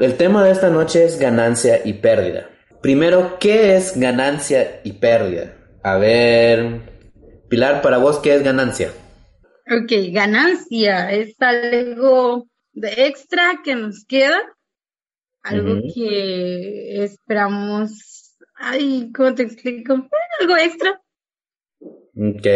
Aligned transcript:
El 0.00 0.16
tema 0.16 0.42
de 0.42 0.52
esta 0.52 0.70
noche 0.70 1.04
es 1.04 1.18
ganancia 1.18 1.82
y 1.84 1.92
pérdida. 1.92 2.48
Primero, 2.80 3.38
¿qué 3.38 3.76
es 3.76 4.00
ganancia 4.00 4.80
y 4.82 4.92
pérdida? 4.94 5.54
A 5.82 5.98
ver, 5.98 6.80
Pilar, 7.50 7.82
para 7.82 7.98
vos, 7.98 8.18
¿qué 8.20 8.34
es 8.34 8.42
ganancia? 8.42 8.92
Ok, 9.66 9.92
ganancia 10.10 11.12
es 11.12 11.34
algo 11.40 12.48
de 12.72 13.08
extra 13.08 13.60
que 13.62 13.74
nos 13.74 14.06
queda, 14.06 14.40
algo 15.42 15.82
que 15.94 17.04
esperamos, 17.04 18.38
ay, 18.54 19.12
¿cómo 19.14 19.34
te 19.34 19.42
explico? 19.42 20.08
algo 20.40 20.56
extra. 20.56 20.98
Ok. 22.16 22.46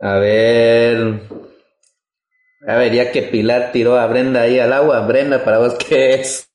A 0.00 0.18
ver, 0.18 1.20
a 2.68 2.76
ver, 2.76 2.92
ya 2.92 3.10
que 3.10 3.22
Pilar 3.22 3.72
tiró 3.72 3.96
a 3.96 4.06
Brenda 4.06 4.42
ahí 4.42 4.58
al 4.58 4.74
agua, 4.74 5.06
Brenda, 5.06 5.42
para 5.42 5.58
vos, 5.58 5.74
¿qué 5.88 6.16
es 6.16 6.52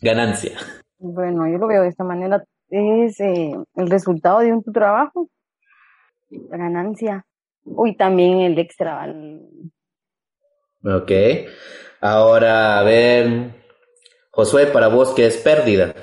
ganancia? 0.00 0.52
Bueno, 0.98 1.46
yo 1.46 1.58
lo 1.58 1.66
veo 1.66 1.82
de 1.82 1.88
esta 1.88 2.02
manera, 2.02 2.42
es 2.70 3.20
eh, 3.20 3.52
el 3.74 3.90
resultado 3.90 4.38
de 4.38 4.54
un 4.54 4.62
tu 4.62 4.72
trabajo, 4.72 5.28
la 6.30 6.56
ganancia, 6.56 7.26
uy, 7.62 7.94
también 7.94 8.40
el 8.40 8.58
extra. 8.58 9.06
Ok, 10.82 11.12
ahora, 12.00 12.78
a 12.78 12.82
ver, 12.82 13.50
Josué, 14.30 14.64
para 14.68 14.88
vos, 14.88 15.12
¿qué 15.14 15.26
es 15.26 15.36
pérdida? 15.36 15.94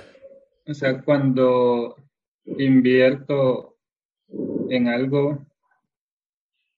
O 0.67 0.73
sea, 0.75 1.01
cuando 1.01 1.95
invierto 2.45 3.75
en 4.69 4.87
algo 4.87 5.47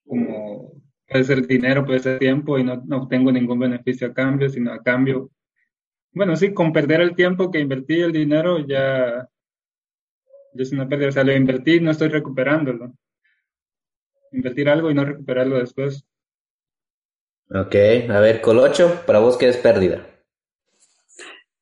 como 0.08 0.81
puede 1.12 1.23
ser 1.26 1.45
dinero, 1.45 1.86
puede 1.86 2.00
ser 2.00 2.20
tiempo 2.20 2.58
y 2.58 2.64
no, 2.64 2.81
no 2.86 3.04
obtengo 3.04 3.31
ningún 3.31 3.59
beneficio 3.59 4.08
a 4.08 4.14
cambio, 4.14 4.50
sino 4.50 4.72
a 4.72 4.81
cambio, 4.81 5.30
bueno, 6.14 6.36
sí, 6.36 6.53
con 6.53 6.72
perder 6.72 7.02
el 7.02 7.16
tiempo 7.16 7.52
que 7.52 7.59
invertí 7.59 8.00
el 8.00 8.12
dinero 8.12 8.59
ya, 8.59 9.28
ya 10.53 10.64
es 10.64 10.72
una 10.72 10.88
pérdida, 10.88 11.09
o 11.09 11.12
sea, 11.12 11.23
lo 11.23 11.36
invertí 11.36 11.80
no 11.80 11.92
estoy 11.92 12.09
recuperándolo. 12.09 12.94
Invertir 14.31 14.70
algo 14.70 14.90
y 14.90 14.94
no 14.94 15.03
recuperarlo 15.03 15.58
después. 15.58 16.06
Ok, 17.50 17.75
a 18.09 18.20
ver, 18.22 18.40
Colocho, 18.40 19.03
para 19.06 19.20
vos, 19.20 19.38
¿qué 19.38 19.50
es 19.50 19.58
pérdida? 19.58 20.08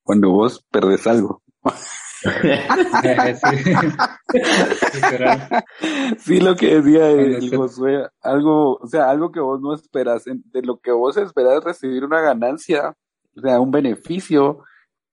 Cuando 0.04 0.30
vos 0.30 0.64
perdés 0.70 1.06
algo. 1.08 1.42
sí. 6.18 6.40
lo 6.40 6.56
que 6.56 6.80
decía 6.80 7.10
el 7.10 7.56
Josué, 7.56 8.06
algo, 8.22 8.76
o 8.76 8.86
sea, 8.86 9.08
algo 9.08 9.32
que 9.32 9.40
vos 9.40 9.58
no 9.60 9.74
esperas, 9.74 10.24
de 10.24 10.62
lo 10.62 10.78
que 10.78 10.92
vos 10.92 11.16
esperas 11.16 11.64
recibir 11.64 12.04
una 12.04 12.20
ganancia, 12.20 12.94
o 13.36 13.40
sea, 13.40 13.60
un 13.60 13.70
beneficio, 13.70 14.64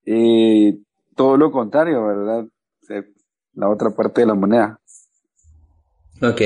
eh, 0.06 0.78
todo 1.16 1.38
lo 1.38 1.52
contrario, 1.52 2.06
¿verdad? 2.06 2.46
la 3.54 3.70
otra 3.70 3.90
parte 3.90 4.22
de 4.22 4.28
la 4.28 4.36
moneda. 4.36 4.80
Ok. 6.22 6.42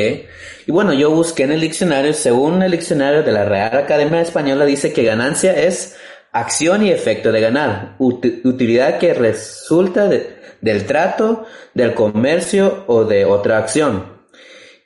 Y 0.66 0.72
bueno, 0.72 0.94
yo 0.94 1.12
busqué 1.12 1.44
en 1.44 1.52
el 1.52 1.62
diccionario, 1.62 2.14
según 2.14 2.62
el 2.62 2.72
diccionario 2.72 3.24
de 3.24 3.32
la 3.32 3.46
Real 3.46 3.78
Academia 3.78 4.22
Española, 4.22 4.66
dice 4.66 4.94
que 4.94 5.04
ganancia 5.04 5.54
es 5.54 5.98
acción 6.32 6.84
y 6.84 6.92
efecto 6.92 7.32
de 7.32 7.42
ganar, 7.42 7.96
utilidad 8.00 9.00
que 9.00 9.14
resulta 9.14 10.08
de, 10.08 10.41
del 10.62 10.86
trato, 10.86 11.46
del 11.74 11.94
comercio 11.94 12.84
o 12.88 13.04
de 13.06 13.26
otra 13.26 13.58
acción. 13.58 14.22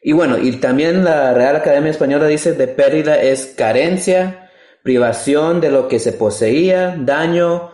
Y 0.02 0.14
bueno, 0.14 0.38
y 0.38 0.52
también 0.58 1.04
la 1.04 1.34
Real 1.34 1.56
Academia 1.56 1.92
Española 1.92 2.28
dice 2.28 2.54
de 2.54 2.68
pérdida 2.68 3.20
es 3.22 3.54
carencia, 3.58 4.52
privación 4.84 5.62
de 5.62 5.72
lo 5.72 5.88
que 5.88 6.00
se 6.00 6.14
poseía, 6.14 6.96
daño 6.98 7.72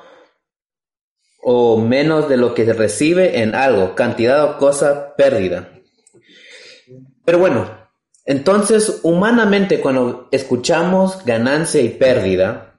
o 1.44 1.78
menos 1.78 2.29
de 2.29 2.38
lo 2.38 2.53
que 2.53 2.66
se 2.66 2.73
recibe 2.73 3.41
en 3.41 3.53
algo, 3.53 3.95
cantidad 3.95 4.44
o 4.45 4.57
cosa, 4.57 5.16
pérdida. 5.16 5.69
Pero 7.25 7.39
bueno, 7.39 7.89
entonces 8.25 9.00
humanamente 9.03 9.81
cuando 9.81 10.29
escuchamos 10.31 11.25
ganancia 11.25 11.81
y 11.81 11.89
pérdida, 11.89 12.78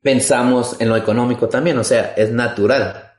pensamos 0.00 0.80
en 0.80 0.88
lo 0.88 0.96
económico 0.96 1.48
también, 1.48 1.78
o 1.78 1.84
sea, 1.84 2.14
es 2.16 2.30
natural. 2.30 3.11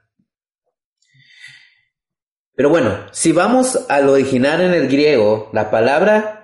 Pero 2.55 2.69
bueno, 2.69 2.97
si 3.11 3.31
vamos 3.31 3.85
al 3.89 4.09
original 4.09 4.61
en 4.61 4.73
el 4.73 4.87
griego, 4.87 5.49
la 5.53 5.71
palabra 5.71 6.39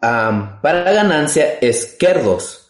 para 0.00 0.92
ganancia 0.92 1.58
es 1.60 1.94
kerdos 1.98 2.62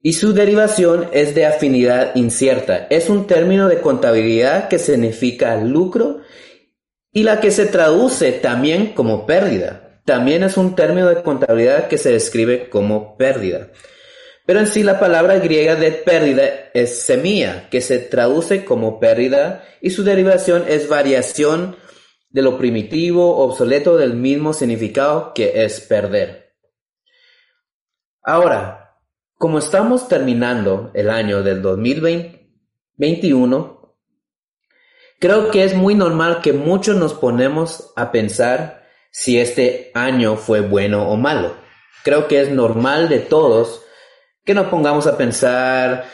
y 0.00 0.12
su 0.12 0.32
derivación 0.32 1.08
es 1.12 1.34
de 1.34 1.46
afinidad 1.46 2.14
incierta. 2.14 2.86
Es 2.90 3.10
un 3.10 3.26
término 3.26 3.68
de 3.68 3.80
contabilidad 3.80 4.68
que 4.68 4.78
significa 4.78 5.56
lucro 5.56 6.20
y 7.12 7.24
la 7.24 7.40
que 7.40 7.50
se 7.50 7.66
traduce 7.66 8.30
también 8.32 8.92
como 8.94 9.26
pérdida. 9.26 10.00
También 10.04 10.44
es 10.44 10.56
un 10.56 10.76
término 10.76 11.08
de 11.08 11.22
contabilidad 11.22 11.88
que 11.88 11.98
se 11.98 12.12
describe 12.12 12.70
como 12.70 13.16
pérdida. 13.16 13.70
Pero 14.46 14.60
en 14.60 14.68
sí 14.68 14.84
la 14.84 15.00
palabra 15.00 15.40
griega 15.40 15.74
de 15.74 15.90
pérdida 15.90 16.70
es 16.72 17.02
semilla, 17.02 17.68
que 17.68 17.80
se 17.80 17.98
traduce 17.98 18.64
como 18.64 19.00
pérdida 19.00 19.64
y 19.80 19.90
su 19.90 20.04
derivación 20.04 20.64
es 20.68 20.88
variación 20.88 21.74
de 22.30 22.42
lo 22.42 22.56
primitivo, 22.56 23.38
obsoleto 23.38 23.96
del 23.96 24.14
mismo 24.14 24.52
significado 24.52 25.32
que 25.34 25.64
es 25.64 25.80
perder. 25.80 26.54
Ahora, 28.22 28.94
como 29.36 29.58
estamos 29.58 30.06
terminando 30.08 30.92
el 30.94 31.10
año 31.10 31.42
del 31.42 31.60
2021, 31.60 33.96
creo 35.18 35.50
que 35.50 35.64
es 35.64 35.74
muy 35.74 35.96
normal 35.96 36.40
que 36.40 36.52
muchos 36.52 36.94
nos 36.96 37.14
ponemos 37.14 37.92
a 37.96 38.12
pensar 38.12 38.86
si 39.10 39.40
este 39.40 39.90
año 39.94 40.36
fue 40.36 40.60
bueno 40.60 41.08
o 41.08 41.16
malo. 41.16 41.56
Creo 42.04 42.28
que 42.28 42.40
es 42.40 42.50
normal 42.50 43.08
de 43.08 43.18
todos 43.18 43.82
que 44.46 44.54
nos 44.54 44.68
pongamos 44.68 45.08
a 45.08 45.18
pensar, 45.18 46.06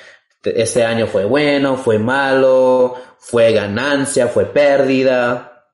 este 0.43 0.85
año 0.85 1.07
fue 1.07 1.27
bueno, 1.27 1.77
fue 1.77 1.99
malo, 1.99 2.97
fue 3.19 3.53
ganancia, 3.53 4.27
fue 4.27 4.47
pérdida. 4.47 5.67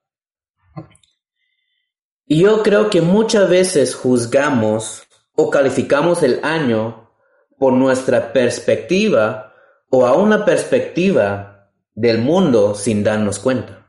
Y 2.27 2.43
yo 2.43 2.63
creo 2.65 2.91
que 2.91 3.01
muchas 3.01 3.49
veces 3.49 3.95
juzgamos 3.95 5.05
o 5.35 5.51
calificamos 5.51 6.23
el 6.25 6.41
año 6.43 7.13
por 7.59 7.73
nuestra 7.73 8.33
perspectiva 8.33 9.55
o 9.89 10.05
a 10.05 10.15
una 10.15 10.45
perspectiva 10.45 11.71
del 11.95 12.19
mundo 12.19 12.75
sin 12.75 13.05
darnos 13.05 13.39
cuenta. 13.39 13.89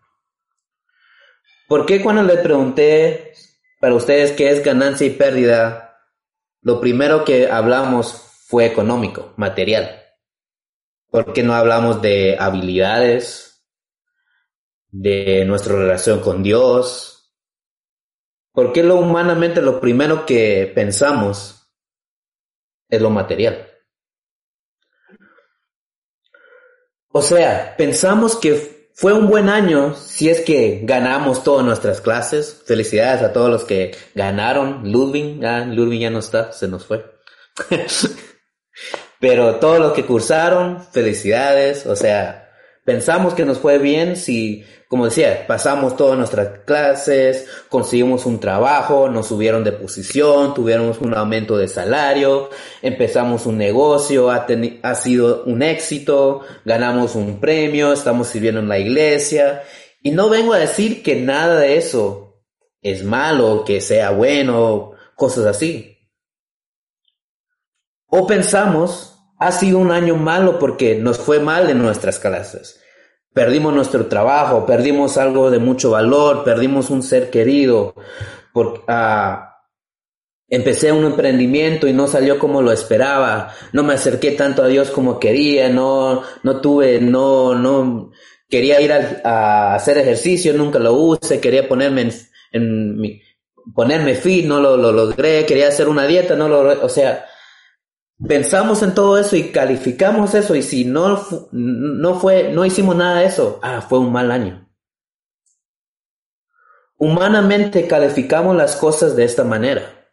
¿Por 1.67 1.87
qué 1.87 2.01
cuando 2.01 2.21
le 2.21 2.37
pregunté 2.37 3.33
para 3.81 3.95
ustedes 3.95 4.31
qué 4.31 4.51
es 4.51 4.63
ganancia 4.63 5.07
y 5.07 5.11
pérdida, 5.11 5.97
lo 6.61 6.79
primero 6.79 7.25
que 7.25 7.49
hablamos 7.49 8.28
fue 8.49 8.65
económico, 8.65 9.31
material. 9.37 10.01
¿Por 11.11 11.33
qué 11.33 11.43
no 11.43 11.53
hablamos 11.53 12.01
de 12.01 12.35
habilidades, 12.39 13.63
de 14.87 15.45
nuestra 15.45 15.75
relación 15.75 16.19
con 16.19 16.41
Dios? 16.41 17.31
¿Por 18.51 18.73
qué 18.73 18.81
lo 18.81 18.95
humanamente 18.95 19.61
lo 19.61 19.79
primero 19.79 20.25
que 20.25 20.71
pensamos 20.73 21.71
es 22.89 22.99
lo 22.99 23.11
material? 23.11 23.67
O 27.09 27.21
sea, 27.21 27.75
pensamos 27.77 28.35
que 28.35 28.89
fue 28.95 29.13
un 29.13 29.27
buen 29.27 29.47
año 29.47 29.93
si 29.93 30.27
es 30.27 30.41
que 30.41 30.79
ganamos 30.85 31.43
todas 31.43 31.63
nuestras 31.63 32.01
clases. 32.01 32.63
Felicidades 32.65 33.21
a 33.21 33.31
todos 33.31 33.51
los 33.51 33.63
que 33.63 33.95
ganaron. 34.15 34.91
Ludwig, 34.91 35.45
ah, 35.45 35.65
Ludwig 35.65 35.99
ya 36.01 36.09
no 36.09 36.17
está, 36.17 36.51
se 36.51 36.67
nos 36.67 36.87
fue. 36.87 37.05
Pero 39.19 39.55
todos 39.55 39.79
los 39.79 39.93
que 39.93 40.05
cursaron, 40.05 40.81
felicidades, 40.91 41.85
o 41.85 41.95
sea, 41.95 42.49
pensamos 42.85 43.33
que 43.33 43.45
nos 43.45 43.59
fue 43.59 43.77
bien 43.77 44.15
si, 44.15 44.63
como 44.87 45.05
decía, 45.05 45.45
pasamos 45.45 45.97
todas 45.97 46.17
nuestras 46.17 46.61
clases, 46.65 47.45
conseguimos 47.67 48.25
un 48.25 48.39
trabajo, 48.39 49.09
nos 49.09 49.27
subieron 49.27 49.63
de 49.63 49.73
posición, 49.73 50.53
tuvimos 50.53 50.99
un 50.99 51.13
aumento 51.13 51.57
de 51.57 51.67
salario, 51.67 52.49
empezamos 52.81 53.45
un 53.45 53.57
negocio, 53.57 54.31
ha, 54.31 54.47
ha 54.83 54.95
sido 54.95 55.43
un 55.43 55.61
éxito, 55.61 56.41
ganamos 56.63 57.15
un 57.15 57.41
premio, 57.41 57.91
estamos 57.91 58.27
sirviendo 58.27 58.61
en 58.61 58.69
la 58.69 58.79
iglesia. 58.79 59.63
Y 60.01 60.11
no 60.11 60.29
vengo 60.29 60.53
a 60.53 60.59
decir 60.59 61.03
que 61.03 61.17
nada 61.17 61.59
de 61.59 61.75
eso 61.75 62.41
es 62.81 63.03
malo, 63.03 63.65
que 63.65 63.81
sea 63.81 64.11
bueno, 64.11 64.93
cosas 65.15 65.45
así. 65.45 65.98
O 68.09 68.25
pensamos, 68.27 69.19
ha 69.37 69.51
sido 69.51 69.77
un 69.79 69.91
año 69.91 70.15
malo 70.15 70.59
porque 70.59 70.95
nos 70.95 71.17
fue 71.17 71.39
mal 71.39 71.69
en 71.69 71.79
nuestras 71.79 72.19
clases. 72.19 72.81
Perdimos 73.33 73.73
nuestro 73.73 74.07
trabajo, 74.07 74.65
perdimos 74.65 75.17
algo 75.17 75.51
de 75.51 75.59
mucho 75.59 75.91
valor, 75.91 76.43
perdimos 76.43 76.89
un 76.89 77.03
ser 77.03 77.29
querido. 77.29 77.93
Por, 78.51 78.83
ah, 78.87 79.49
empecé 80.49 80.91
un 80.91 81.05
emprendimiento 81.05 81.87
y 81.87 81.93
no 81.93 82.07
salió 82.07 82.39
como 82.39 82.61
lo 82.61 82.71
esperaba, 82.71 83.53
no 83.71 83.83
me 83.83 83.93
acerqué 83.93 84.31
tanto 84.31 84.63
a 84.63 84.67
Dios 84.67 84.89
como 84.89 85.19
quería, 85.19 85.69
no, 85.69 86.23
no 86.43 86.59
tuve, 86.59 86.99
no, 86.99 87.53
no, 87.53 88.11
quería 88.49 88.81
ir 88.81 88.91
a, 88.91 89.75
hacer 89.75 89.99
ejercicio, 89.99 90.53
nunca 90.53 90.79
lo 90.79 90.93
usé, 90.93 91.39
quería 91.39 91.67
ponerme 91.67 92.09
en, 92.51 92.99
mi, 92.99 93.21
ponerme 93.75 94.15
fit, 94.15 94.45
no 94.45 94.59
lo, 94.59 94.75
lo, 94.75 94.91
logré, 94.91 95.45
quería 95.45 95.67
hacer 95.67 95.87
una 95.87 96.07
dieta, 96.07 96.35
no 96.35 96.49
lo, 96.49 96.83
o 96.83 96.89
sea, 96.89 97.25
pensamos 98.27 98.83
en 98.83 98.93
todo 98.93 99.17
eso 99.17 99.35
y 99.35 99.51
calificamos 99.51 100.33
eso 100.33 100.55
y 100.55 100.61
si 100.61 100.85
no, 100.85 101.25
no 101.51 102.19
fue, 102.19 102.51
no 102.51 102.65
hicimos 102.65 102.95
nada 102.95 103.19
de 103.19 103.25
eso, 103.25 103.59
ah, 103.61 103.81
fue 103.81 103.99
un 103.99 104.11
mal 104.11 104.31
año. 104.31 104.67
Humanamente 106.97 107.87
calificamos 107.87 108.55
las 108.55 108.75
cosas 108.75 109.15
de 109.15 109.23
esta 109.23 109.45
manera. 109.45 110.11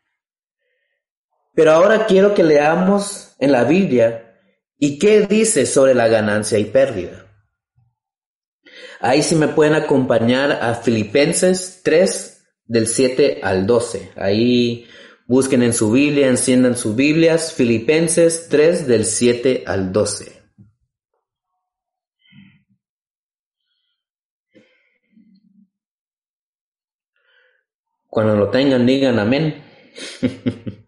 Pero 1.54 1.72
ahora 1.72 2.06
quiero 2.06 2.34
que 2.34 2.44
leamos 2.44 3.34
en 3.40 3.50
la 3.50 3.64
Biblia 3.64 4.38
y 4.78 4.98
qué 4.98 5.22
dice 5.22 5.66
sobre 5.66 5.94
la 5.94 6.06
ganancia 6.06 6.58
y 6.58 6.66
pérdida. 6.66 7.26
Ahí 9.00 9.22
sí 9.22 9.34
me 9.34 9.48
pueden 9.48 9.74
acompañar 9.74 10.52
a 10.52 10.74
Filipenses 10.74 11.80
3 11.82 12.44
del 12.66 12.86
7 12.86 13.40
al 13.42 13.66
12. 13.66 14.12
Ahí 14.16 14.86
busquen 15.26 15.62
en 15.62 15.72
su 15.72 15.90
Biblia, 15.90 16.28
enciendan 16.28 16.76
sus 16.76 16.94
Biblias, 16.96 17.52
Filipenses 17.52 18.48
3 18.48 18.86
del 18.86 19.04
7 19.04 19.64
al 19.66 19.92
12. 19.92 20.32
Cuando 28.08 28.36
lo 28.36 28.50
tengan, 28.50 28.86
digan 28.86 29.18
amén. 29.18 29.62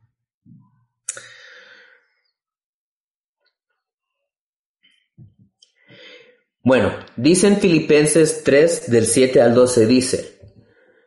Bueno, 6.69 6.93
dice 7.17 7.47
en 7.47 7.57
Filipenses 7.57 8.43
3 8.45 8.91
del 8.91 9.07
7 9.07 9.41
al 9.41 9.55
12, 9.55 9.87
dice, 9.87 10.39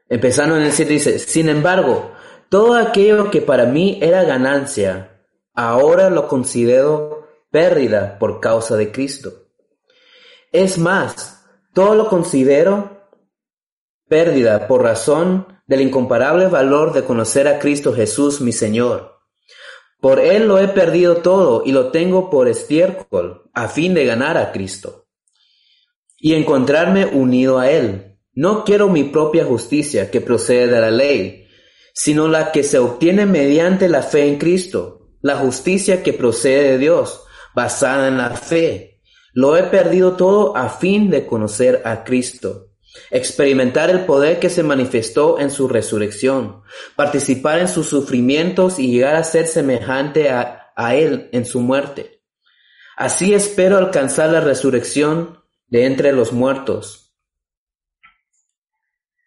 empezando 0.09 0.57
en 0.57 0.63
el 0.63 0.71
7 0.71 0.91
dice, 0.91 1.19
sin 1.19 1.49
embargo, 1.49 2.15
todo 2.51 2.75
aquello 2.75 3.31
que 3.31 3.41
para 3.41 3.65
mí 3.65 3.97
era 4.01 4.25
ganancia, 4.25 5.23
ahora 5.53 6.09
lo 6.09 6.27
considero 6.27 7.29
pérdida 7.49 8.19
por 8.19 8.41
causa 8.41 8.75
de 8.75 8.91
Cristo. 8.91 9.47
Es 10.51 10.77
más, 10.77 11.45
todo 11.73 11.95
lo 11.95 12.09
considero 12.09 13.07
pérdida 14.09 14.67
por 14.67 14.83
razón 14.83 15.47
del 15.65 15.79
incomparable 15.79 16.47
valor 16.47 16.91
de 16.91 17.05
conocer 17.05 17.47
a 17.47 17.57
Cristo 17.57 17.93
Jesús 17.93 18.41
mi 18.41 18.51
Señor. 18.51 19.19
Por 20.01 20.19
Él 20.19 20.49
lo 20.49 20.59
he 20.59 20.67
perdido 20.67 21.17
todo 21.21 21.63
y 21.65 21.71
lo 21.71 21.89
tengo 21.89 22.29
por 22.29 22.49
estiércol, 22.49 23.49
a 23.53 23.69
fin 23.69 23.93
de 23.93 24.03
ganar 24.03 24.37
a 24.37 24.51
Cristo 24.51 25.05
y 26.17 26.33
encontrarme 26.33 27.05
unido 27.05 27.59
a 27.59 27.71
Él. 27.71 28.19
No 28.33 28.65
quiero 28.65 28.89
mi 28.89 29.05
propia 29.05 29.45
justicia 29.45 30.11
que 30.11 30.19
procede 30.19 30.67
de 30.67 30.81
la 30.81 30.91
ley, 30.91 31.40
sino 31.93 32.27
la 32.27 32.51
que 32.51 32.63
se 32.63 32.79
obtiene 32.79 33.25
mediante 33.25 33.89
la 33.89 34.01
fe 34.01 34.27
en 34.27 34.37
Cristo, 34.37 35.09
la 35.21 35.37
justicia 35.37 36.03
que 36.03 36.13
procede 36.13 36.71
de 36.71 36.77
Dios, 36.77 37.23
basada 37.53 38.07
en 38.07 38.17
la 38.17 38.31
fe. 38.31 39.01
Lo 39.33 39.55
he 39.55 39.63
perdido 39.63 40.15
todo 40.15 40.55
a 40.57 40.69
fin 40.69 41.09
de 41.09 41.25
conocer 41.25 41.81
a 41.85 42.03
Cristo, 42.03 42.71
experimentar 43.09 43.89
el 43.89 44.05
poder 44.05 44.39
que 44.39 44.49
se 44.49 44.63
manifestó 44.63 45.39
en 45.39 45.49
su 45.51 45.67
resurrección, 45.67 46.63
participar 46.95 47.59
en 47.59 47.67
sus 47.67 47.87
sufrimientos 47.87 48.79
y 48.79 48.91
llegar 48.91 49.15
a 49.15 49.23
ser 49.23 49.47
semejante 49.47 50.29
a, 50.29 50.57
Él 50.95 51.29
en 51.31 51.45
su 51.45 51.61
muerte. 51.61 52.23
Así 52.97 53.35
espero 53.35 53.77
alcanzar 53.77 54.31
la 54.31 54.41
resurrección 54.41 55.43
de 55.67 55.85
entre 55.85 56.11
los 56.11 56.33
muertos. 56.33 57.13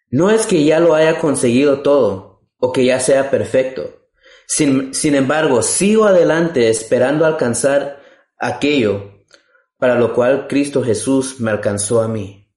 No 0.09 0.29
es 0.29 0.45
que 0.45 0.65
ya 0.65 0.79
lo 0.79 0.93
haya 0.93 1.19
conseguido 1.19 1.81
todo 1.81 2.34
o 2.65 2.71
que 2.71 2.85
ya 2.85 2.99
sea 2.99 3.29
perfecto. 3.29 4.07
Sin, 4.47 4.93
sin 4.93 5.13
embargo, 5.13 5.61
sigo 5.61 6.05
adelante 6.05 6.67
esperando 6.67 7.25
alcanzar 7.25 8.01
aquello 8.39 9.23
para 9.77 9.95
lo 9.95 10.15
cual 10.15 10.47
Cristo 10.47 10.83
Jesús 10.83 11.39
me 11.39 11.51
alcanzó 11.51 12.01
a 12.01 12.07
mí. 12.07 12.51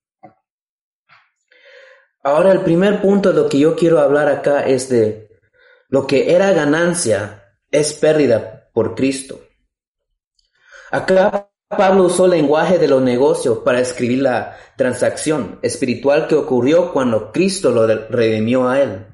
Ahora 2.23 2.53
el 2.53 2.63
primer 2.63 3.03
punto 3.03 3.33
de 3.33 3.43
lo 3.43 3.49
que 3.51 3.59
yo 3.59 3.77
quiero 3.77 4.01
hablar 4.01 4.29
acá 4.29 4.67
es 4.67 4.89
de 4.89 5.29
lo 5.91 6.07
que 6.07 6.35
era 6.35 6.53
ganancia 6.53 7.45
es 7.71 7.93
pérdida 7.93 8.71
por 8.73 8.95
Cristo. 8.95 9.41
Acá 10.91 11.51
Pablo 11.69 12.05
usó 12.05 12.25
el 12.25 12.31
lenguaje 12.31 12.79
de 12.79 12.89
los 12.89 13.03
negocios 13.03 13.59
para 13.59 13.81
escribir 13.81 14.23
la 14.23 14.57
transacción 14.79 15.59
espiritual 15.61 16.27
que 16.27 16.35
ocurrió 16.35 16.95
cuando 16.95 17.31
Cristo 17.31 17.71
lo 17.71 17.87
redimió 17.87 18.71
a 18.71 18.81
él. 18.81 19.08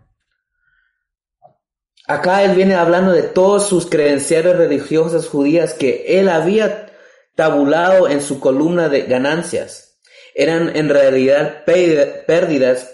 Acá 2.06 2.42
él 2.42 2.54
viene 2.54 2.74
hablando 2.74 3.12
de 3.12 3.22
todas 3.22 3.66
sus 3.66 3.86
credenciales 3.86 4.56
religiosas 4.56 5.26
judías 5.26 5.72
que 5.72 6.20
él 6.20 6.28
había 6.28 6.92
tabulado 7.34 8.08
en 8.08 8.20
su 8.20 8.40
columna 8.40 8.88
de 8.88 9.02
ganancias. 9.02 9.98
Eran 10.34 10.76
en 10.76 10.88
realidad 10.88 11.64
pérdidas 11.64 12.90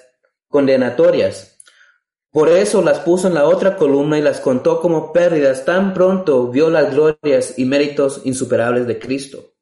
condenatorias. 0.49 1.59
Por 2.31 2.49
eso 2.49 2.83
las 2.83 3.01
puso 3.01 3.27
en 3.27 3.35
la 3.35 3.47
otra 3.47 3.77
columna 3.77 4.17
y 4.17 4.23
las 4.23 4.39
contó 4.39 4.81
como 4.81 5.13
pérdidas 5.13 5.65
tan 5.65 5.93
pronto 5.93 6.47
vio 6.47 6.71
las 6.71 6.93
glorias 6.93 7.59
y 7.59 7.65
méritos 7.65 8.21
insuperables 8.25 8.87
de 8.87 9.01
Cristo. 9.01 9.55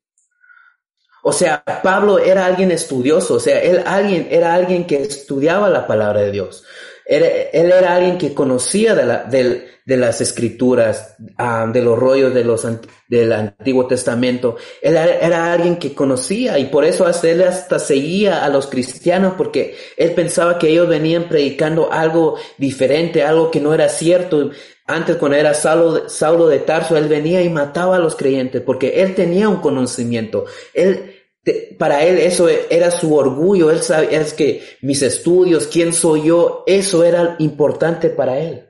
O 1.23 1.33
sea, 1.33 1.62
Pablo 1.83 2.19
era 2.19 2.45
alguien 2.45 2.71
estudioso, 2.71 3.35
o 3.35 3.40
sea, 3.40 3.61
él 3.61 3.83
alguien, 3.87 4.28
era 4.31 4.55
alguien 4.55 4.87
que 4.87 5.02
estudiaba 5.02 5.69
la 5.71 5.87
palabra 5.87 6.21
de 6.21 6.31
Dios. 6.31 6.64
Él, 7.09 7.25
era 7.73 7.97
alguien 7.97 8.19
que 8.19 8.35
conocía 8.35 8.95
de, 8.95 9.07
la, 9.07 9.25
de, 9.25 9.97
las 9.97 10.21
escrituras, 10.21 11.17
ah, 11.38 11.67
de 11.73 11.81
los 11.81 11.99
rollos 11.99 12.35
de 12.35 12.45
los, 12.45 12.67
del 13.09 13.33
Antiguo 13.33 13.87
Testamento. 13.87 14.57
Él 14.83 14.95
era, 14.97 15.55
alguien 15.55 15.79
que 15.79 15.95
conocía 15.95 16.59
y 16.59 16.67
por 16.67 16.85
eso 16.85 17.07
hasta 17.07 17.31
él 17.31 17.43
hasta 17.43 17.79
seguía 17.79 18.45
a 18.45 18.50
los 18.50 18.67
cristianos 18.67 19.35
porque 19.38 19.75
él 19.97 20.12
pensaba 20.12 20.59
que 20.59 20.69
ellos 20.69 20.87
venían 20.87 21.31
predicando 21.31 21.91
algo 21.91 22.37
diferente, 22.59 23.23
algo 23.23 23.50
que 23.50 23.61
no 23.61 23.73
era 23.73 23.88
cierto. 23.88 24.50
Antes 24.87 25.17
cuando 25.17 25.38
era 25.38 25.55
Saulo, 25.55 26.11
Saulo 26.11 26.47
de 26.47 26.59
Tarso, 26.59 26.95
él 26.99 27.09
venía 27.09 27.41
y 27.41 27.49
mataba 27.49 27.97
a 27.97 28.00
los 28.00 28.17
creyentes 28.17 28.61
porque 28.61 29.00
él 29.00 29.15
tenía 29.15 29.49
un 29.49 29.62
conocimiento. 29.62 30.45
Él, 30.75 31.18
para 31.78 32.05
él 32.05 32.19
eso 32.19 32.49
era 32.49 32.90
su 32.90 33.14
orgullo, 33.14 33.71
él 33.71 33.83
sabía 33.83 34.21
es 34.21 34.35
que 34.35 34.62
mis 34.83 35.02
estudios, 35.02 35.67
quién 35.67 35.93
soy 35.93 36.25
yo, 36.25 36.64
eso 36.67 37.05
era 37.05 37.37
importante 37.38 38.11
para 38.11 38.38
él. 38.38 38.64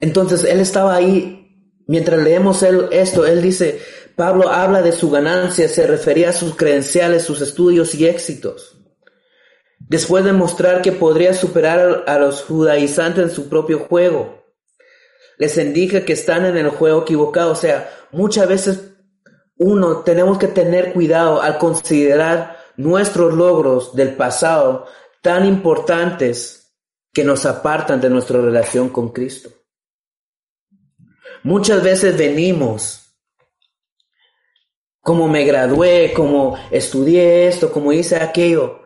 Entonces 0.00 0.44
él 0.44 0.60
estaba 0.60 0.94
ahí, 0.94 1.72
mientras 1.86 2.22
leemos 2.22 2.62
esto, 2.62 3.24
él 3.24 3.40
dice, 3.40 3.80
Pablo 4.16 4.50
habla 4.50 4.82
de 4.82 4.92
su 4.92 5.10
ganancia, 5.10 5.68
se 5.68 5.86
refería 5.86 6.28
a 6.28 6.34
sus 6.34 6.56
credenciales, 6.56 7.22
sus 7.22 7.40
estudios 7.40 7.94
y 7.94 8.06
éxitos. 8.06 8.78
Después 9.78 10.24
de 10.24 10.32
mostrar 10.32 10.82
que 10.82 10.92
podría 10.92 11.34
superar 11.34 12.04
a 12.06 12.18
los 12.18 12.42
judaizantes 12.42 13.24
en 13.24 13.30
su 13.30 13.48
propio 13.48 13.80
juego, 13.80 14.43
les 15.38 15.56
indica 15.58 16.04
que 16.04 16.12
están 16.12 16.46
en 16.46 16.56
el 16.56 16.70
juego 16.70 17.02
equivocado. 17.02 17.52
O 17.52 17.56
sea, 17.56 17.90
muchas 18.12 18.48
veces 18.48 18.80
uno 19.56 19.98
tenemos 19.98 20.38
que 20.38 20.48
tener 20.48 20.92
cuidado 20.92 21.40
al 21.40 21.58
considerar 21.58 22.58
nuestros 22.76 23.34
logros 23.34 23.94
del 23.94 24.14
pasado 24.14 24.86
tan 25.22 25.46
importantes 25.46 26.72
que 27.12 27.24
nos 27.24 27.46
apartan 27.46 28.00
de 28.00 28.10
nuestra 28.10 28.40
relación 28.40 28.88
con 28.88 29.10
Cristo. 29.10 29.50
Muchas 31.44 31.82
veces 31.82 32.16
venimos 32.16 33.04
como 35.04 35.28
me 35.28 35.44
gradué, 35.44 36.14
como 36.14 36.56
estudié 36.70 37.46
esto, 37.46 37.70
como 37.70 37.92
hice 37.92 38.16
aquello, 38.16 38.80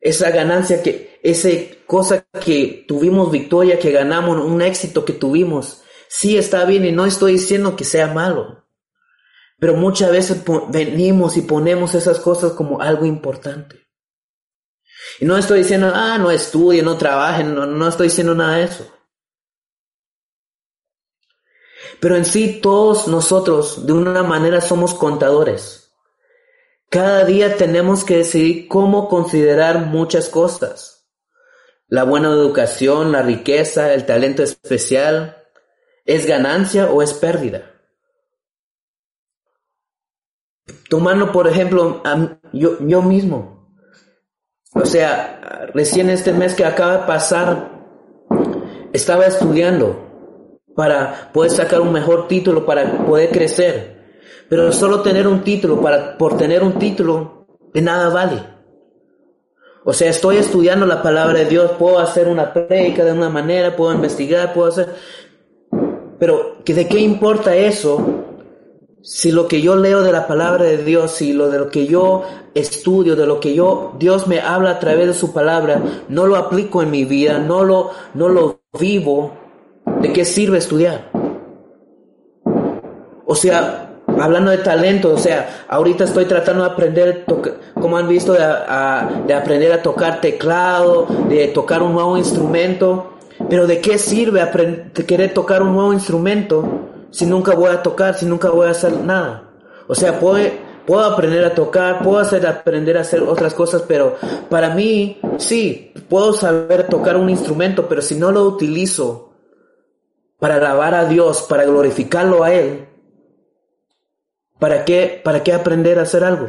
esa 0.00 0.30
ganancia 0.30 0.82
que, 0.82 1.20
esa 1.22 1.48
cosa 1.86 2.26
que 2.44 2.84
tuvimos 2.88 3.30
victoria, 3.30 3.78
que 3.78 3.92
ganamos, 3.92 4.44
un 4.44 4.60
éxito 4.62 5.04
que 5.04 5.12
tuvimos, 5.12 5.82
Sí, 6.12 6.36
está 6.36 6.64
bien 6.64 6.84
y 6.84 6.90
no 6.90 7.06
estoy 7.06 7.34
diciendo 7.34 7.76
que 7.76 7.84
sea 7.84 8.08
malo. 8.08 8.66
Pero 9.60 9.74
muchas 9.74 10.10
veces 10.10 10.42
venimos 10.68 11.36
y 11.36 11.42
ponemos 11.42 11.94
esas 11.94 12.18
cosas 12.18 12.52
como 12.54 12.80
algo 12.80 13.06
importante. 13.06 13.86
Y 15.20 15.24
no 15.24 15.36
estoy 15.36 15.60
diciendo, 15.60 15.92
ah, 15.94 16.18
no 16.18 16.32
estudien, 16.32 16.84
no 16.84 16.98
trabajen, 16.98 17.54
no, 17.54 17.64
no 17.64 17.86
estoy 17.88 18.08
diciendo 18.08 18.34
nada 18.34 18.56
de 18.56 18.64
eso. 18.64 18.92
Pero 22.00 22.16
en 22.16 22.24
sí 22.24 22.60
todos 22.60 23.06
nosotros 23.06 23.86
de 23.86 23.92
una 23.92 24.24
manera 24.24 24.60
somos 24.60 24.94
contadores. 24.94 25.92
Cada 26.88 27.24
día 27.24 27.56
tenemos 27.56 28.02
que 28.02 28.16
decidir 28.16 28.66
cómo 28.66 29.08
considerar 29.08 29.86
muchas 29.86 30.28
cosas. 30.28 31.06
la 31.86 32.04
buena 32.04 32.28
educación, 32.28 33.12
la 33.12 33.22
riqueza, 33.22 33.94
el 33.94 34.06
talento 34.06 34.42
especial, 34.42 35.39
¿es 36.04 36.26
ganancia 36.26 36.90
o 36.90 37.02
es 37.02 37.14
pérdida? 37.14 37.70
Tomando, 40.88 41.32
por 41.32 41.46
ejemplo, 41.46 42.02
yo, 42.52 42.78
yo 42.80 43.02
mismo. 43.02 43.60
O 44.74 44.84
sea, 44.84 45.68
recién 45.74 46.10
este 46.10 46.32
mes 46.32 46.54
que 46.54 46.64
acaba 46.64 46.98
de 46.98 47.06
pasar, 47.06 47.70
estaba 48.92 49.26
estudiando 49.26 50.10
para 50.74 51.30
poder 51.32 51.50
sacar 51.50 51.80
un 51.80 51.92
mejor 51.92 52.28
título, 52.28 52.64
para 52.64 53.04
poder 53.04 53.30
crecer. 53.30 54.00
Pero 54.48 54.72
solo 54.72 55.02
tener 55.02 55.26
un 55.26 55.42
título, 55.42 55.80
para, 55.80 56.16
por 56.16 56.36
tener 56.36 56.62
un 56.62 56.78
título, 56.78 57.46
de 57.72 57.80
nada 57.82 58.08
vale. 58.08 58.42
O 59.84 59.92
sea, 59.92 60.10
estoy 60.10 60.36
estudiando 60.36 60.86
la 60.86 61.02
palabra 61.02 61.38
de 61.38 61.46
Dios, 61.46 61.72
puedo 61.78 61.98
hacer 61.98 62.28
una 62.28 62.52
predica 62.52 63.04
de 63.04 63.12
una 63.12 63.30
manera, 63.30 63.76
puedo 63.76 63.92
investigar, 63.92 64.52
puedo 64.52 64.68
hacer... 64.68 64.94
Pero, 66.20 66.56
¿de 66.64 66.86
qué 66.86 67.00
importa 67.00 67.56
eso 67.56 68.26
si 69.02 69.32
lo 69.32 69.48
que 69.48 69.62
yo 69.62 69.76
leo 69.76 70.02
de 70.02 70.12
la 70.12 70.26
palabra 70.26 70.64
de 70.64 70.84
Dios, 70.84 71.12
si 71.12 71.32
lo 71.32 71.48
de 71.48 71.58
lo 71.58 71.70
que 71.70 71.86
yo 71.86 72.22
estudio, 72.54 73.16
de 73.16 73.26
lo 73.26 73.40
que 73.40 73.54
yo, 73.54 73.94
Dios 73.98 74.28
me 74.28 74.38
habla 74.38 74.72
a 74.72 74.78
través 74.78 75.06
de 75.06 75.14
su 75.14 75.32
palabra, 75.32 75.82
no 76.08 76.26
lo 76.26 76.36
aplico 76.36 76.82
en 76.82 76.90
mi 76.90 77.06
vida, 77.06 77.38
no 77.38 77.64
lo, 77.64 77.90
no 78.12 78.28
lo 78.28 78.60
vivo, 78.78 79.32
¿de 80.02 80.12
qué 80.12 80.26
sirve 80.26 80.58
estudiar? 80.58 81.10
O 83.24 83.34
sea, 83.34 84.02
hablando 84.20 84.50
de 84.50 84.58
talento, 84.58 85.14
o 85.14 85.18
sea, 85.18 85.64
ahorita 85.68 86.04
estoy 86.04 86.26
tratando 86.26 86.64
de 86.64 86.70
aprender, 86.70 87.24
como 87.74 87.96
han 87.96 88.08
visto, 88.08 88.34
de, 88.34 88.40
de 89.26 89.34
aprender 89.34 89.72
a 89.72 89.82
tocar 89.82 90.20
teclado, 90.20 91.06
de 91.30 91.48
tocar 91.48 91.82
un 91.82 91.94
nuevo 91.94 92.18
instrumento, 92.18 93.09
pero 93.48 93.66
¿de 93.66 93.80
qué 93.80 93.98
sirve 93.98 94.40
querer 95.06 95.34
tocar 95.34 95.62
un 95.62 95.72
nuevo 95.72 95.92
instrumento? 95.92 96.88
si 97.10 97.26
nunca 97.26 97.54
voy 97.54 97.70
a 97.70 97.82
tocar, 97.82 98.16
si 98.16 98.26
nunca 98.26 98.50
voy 98.50 98.68
a 98.68 98.70
hacer 98.70 98.92
nada? 98.92 99.50
O 99.86 99.94
sea, 99.94 100.18
puedo, 100.18 100.48
puedo 100.86 101.04
aprender 101.04 101.44
a 101.44 101.54
tocar, 101.54 102.02
puedo 102.02 102.18
hacer, 102.18 102.46
aprender 102.46 102.96
a 102.96 103.00
hacer 103.00 103.22
otras 103.22 103.54
cosas, 103.54 103.82
pero 103.86 104.16
para 104.48 104.74
mí, 104.74 105.20
sí, 105.38 105.92
puedo 106.08 106.32
saber 106.32 106.88
tocar 106.88 107.16
un 107.16 107.28
instrumento, 107.28 107.88
pero 107.88 108.00
si 108.02 108.14
no 108.14 108.30
lo 108.30 108.44
utilizo 108.44 109.32
para 110.38 110.56
alabar 110.56 110.94
a 110.94 111.04
Dios, 111.06 111.42
para 111.42 111.64
glorificarlo 111.64 112.44
a 112.44 112.54
Él, 112.54 112.86
¿para 114.58 114.84
qué, 114.84 115.20
para 115.22 115.42
qué 115.42 115.52
aprender 115.52 115.98
a 115.98 116.02
hacer 116.02 116.24
algo? 116.24 116.48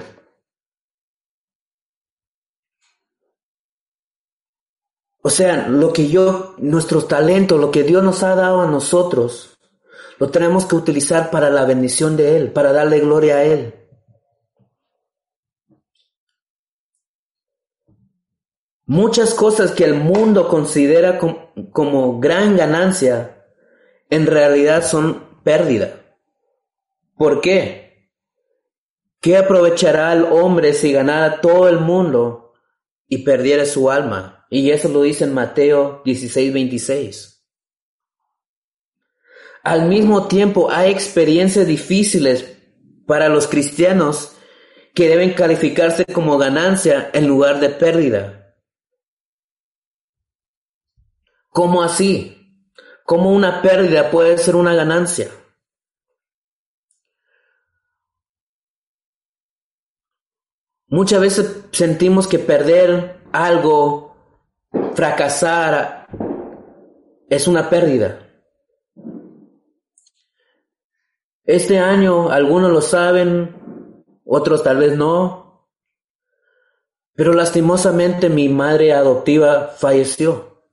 O 5.21 5.29
sea, 5.29 5.67
lo 5.67 5.93
que 5.93 6.07
yo, 6.07 6.55
nuestros 6.57 7.07
talentos, 7.07 7.59
lo 7.59 7.71
que 7.71 7.83
Dios 7.83 8.03
nos 8.03 8.23
ha 8.23 8.35
dado 8.35 8.61
a 8.61 8.67
nosotros, 8.67 9.59
lo 10.17 10.29
tenemos 10.29 10.65
que 10.65 10.75
utilizar 10.75 11.29
para 11.29 11.49
la 11.49 11.65
bendición 11.65 12.17
de 12.17 12.37
Él, 12.37 12.51
para 12.51 12.71
darle 12.71 12.99
gloria 12.99 13.37
a 13.37 13.43
Él. 13.43 13.73
Muchas 18.85 19.33
cosas 19.33 19.71
que 19.71 19.85
el 19.85 19.93
mundo 19.93 20.49
considera 20.49 21.17
como, 21.71 22.19
gran 22.19 22.57
ganancia, 22.57 23.45
en 24.09 24.25
realidad 24.25 24.83
son 24.83 25.23
pérdida. 25.43 26.01
¿Por 27.15 27.39
qué? 27.39 28.09
¿Qué 29.21 29.37
aprovechará 29.37 30.11
el 30.13 30.25
hombre 30.25 30.73
si 30.73 30.91
ganara 30.91 31.39
todo 31.39 31.69
el 31.69 31.79
mundo 31.79 32.53
y 33.07 33.19
perdiera 33.19 33.65
su 33.65 33.89
alma? 33.89 34.40
Y 34.51 34.69
eso 34.69 34.89
lo 34.89 35.01
dice 35.01 35.23
en 35.23 35.33
Mateo 35.33 36.01
16, 36.03 36.53
26. 36.53 37.43
Al 39.63 39.87
mismo 39.87 40.27
tiempo 40.27 40.69
hay 40.69 40.91
experiencias 40.91 41.65
difíciles 41.65 42.57
para 43.07 43.29
los 43.29 43.47
cristianos 43.47 44.35
que 44.93 45.07
deben 45.07 45.33
calificarse 45.33 46.05
como 46.05 46.37
ganancia 46.37 47.09
en 47.13 47.27
lugar 47.27 47.61
de 47.61 47.69
pérdida. 47.69 48.57
¿Cómo 51.47 51.81
así? 51.81 52.37
¿Cómo 53.05 53.31
una 53.31 53.61
pérdida 53.61 54.11
puede 54.11 54.37
ser 54.37 54.57
una 54.57 54.75
ganancia? 54.75 55.29
Muchas 60.87 61.21
veces 61.21 61.57
sentimos 61.71 62.27
que 62.27 62.37
perder 62.37 63.21
algo, 63.31 64.10
fracasar, 64.93 66.07
es 67.29 67.47
una 67.47 67.69
pérdida. 67.69 68.27
Este 71.43 71.79
año 71.79 72.29
algunos 72.29 72.71
lo 72.71 72.81
saben, 72.81 74.13
otros 74.25 74.63
tal 74.63 74.77
vez 74.77 74.97
no, 74.97 75.67
pero 77.13 77.33
lastimosamente 77.33 78.29
mi 78.29 78.49
madre 78.49 78.93
adoptiva 78.93 79.67
falleció. 79.67 80.63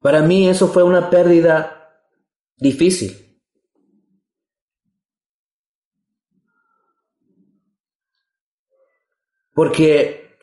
Para 0.00 0.22
mí 0.22 0.48
eso 0.48 0.68
fue 0.68 0.82
una 0.84 1.10
pérdida 1.10 2.00
difícil. 2.56 3.25
Porque 9.56 10.36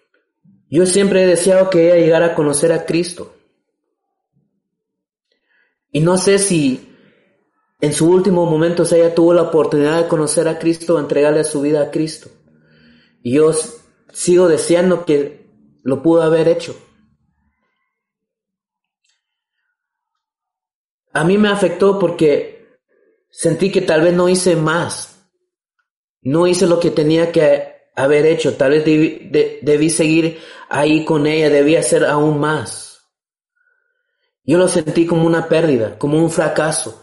yo 0.71 0.87
siempre 0.87 1.21
he 1.21 1.27
deseado 1.27 1.69
que 1.69 1.85
ella 1.85 1.97
llegara 1.97 2.25
a 2.25 2.35
conocer 2.35 2.71
a 2.71 2.83
Cristo. 2.83 3.35
Y 5.91 5.99
no 5.99 6.17
sé 6.17 6.39
si 6.39 6.97
en 7.79 7.93
su 7.93 8.09
último 8.09 8.47
momento 8.47 8.81
ella 8.91 9.13
tuvo 9.13 9.35
la 9.35 9.43
oportunidad 9.43 10.01
de 10.01 10.07
conocer 10.07 10.47
a 10.47 10.57
Cristo, 10.57 10.97
entregarle 10.97 11.43
su 11.43 11.61
vida 11.61 11.83
a 11.83 11.91
Cristo. 11.91 12.31
Y 13.21 13.33
yo 13.33 13.51
sigo 14.11 14.47
deseando 14.47 15.05
que 15.05 15.47
lo 15.83 16.01
pudo 16.01 16.23
haber 16.23 16.47
hecho. 16.47 16.75
A 21.13 21.23
mí 21.23 21.37
me 21.37 21.49
afectó 21.49 21.99
porque 21.99 22.79
sentí 23.29 23.71
que 23.71 23.81
tal 23.81 24.01
vez 24.01 24.15
no 24.15 24.27
hice 24.27 24.55
más. 24.55 25.23
No 26.23 26.47
hice 26.47 26.65
lo 26.65 26.79
que 26.79 26.89
tenía 26.89 27.31
que 27.31 27.72
haber 27.95 28.25
hecho. 28.25 28.55
Tal 28.55 28.71
vez 28.71 28.85
debí, 28.85 29.89
seguir 29.89 30.39
ahí 30.69 31.05
con 31.05 31.27
ella, 31.27 31.49
debí 31.49 31.75
hacer 31.75 32.05
aún 32.05 32.39
más. 32.39 33.09
Yo 34.43 34.57
lo 34.57 34.67
sentí 34.67 35.05
como 35.05 35.25
una 35.25 35.47
pérdida, 35.47 35.97
como 35.97 36.17
un 36.17 36.29
fracaso. 36.29 36.99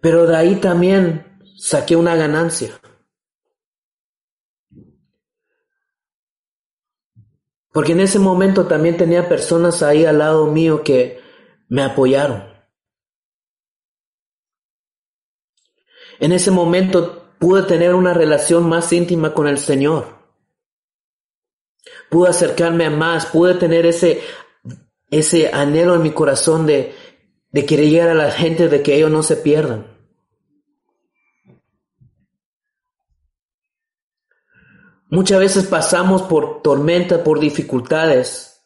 Pero 0.00 0.26
de 0.26 0.36
ahí 0.36 0.56
también 0.56 1.40
saqué 1.56 1.96
una 1.96 2.14
ganancia. 2.14 2.78
Porque 7.72 7.92
en 7.92 8.00
ese 8.00 8.18
momento 8.18 8.66
también 8.66 8.96
tenía 8.96 9.28
personas 9.28 9.82
ahí 9.82 10.04
al 10.04 10.18
lado 10.18 10.46
mío 10.46 10.84
que 10.84 11.20
me 11.68 11.82
apoyaron. 11.82 12.53
En 16.24 16.32
ese 16.32 16.50
momento 16.50 17.34
pude 17.38 17.62
tener 17.62 17.94
una 17.94 18.14
relación 18.14 18.68
más 18.68 18.92
íntima 18.92 19.34
con 19.34 19.46
el 19.46 19.58
Señor 19.58 20.14
pude 22.14 22.30
acercarme 22.30 22.86
a 22.86 22.90
más, 22.90 23.26
pude 23.26 23.54
tener 23.54 23.86
ese, 23.86 24.20
ese 25.10 25.50
anhelo 25.52 25.96
en 25.96 26.02
mi 26.02 26.12
corazón 26.12 26.64
de, 26.64 26.94
de 27.50 27.66
querer 27.66 27.88
llegar 27.88 28.08
a 28.08 28.14
la 28.14 28.30
gente, 28.30 28.68
de 28.68 28.82
que 28.84 28.94
ellos 28.94 29.10
no 29.10 29.24
se 29.24 29.36
pierdan. 29.36 29.92
Muchas 35.10 35.40
veces 35.40 35.66
pasamos 35.66 36.22
por 36.22 36.62
tormenta, 36.62 37.24
por 37.24 37.40
dificultades 37.40 38.64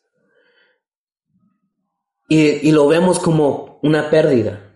y, 2.29 2.69
y, 2.69 2.73
lo 2.73 2.87
vemos 2.87 3.19
como 3.19 3.79
una 3.83 4.11
pérdida. 4.11 4.68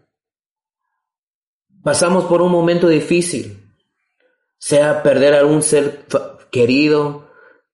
Pasamos 1.82 2.26
por 2.26 2.42
un 2.42 2.52
momento 2.52 2.88
difícil, 2.88 3.74
sea 4.58 5.02
perder 5.02 5.34
a 5.34 5.40
algún 5.40 5.62
ser 5.62 6.06
querido, 6.50 7.28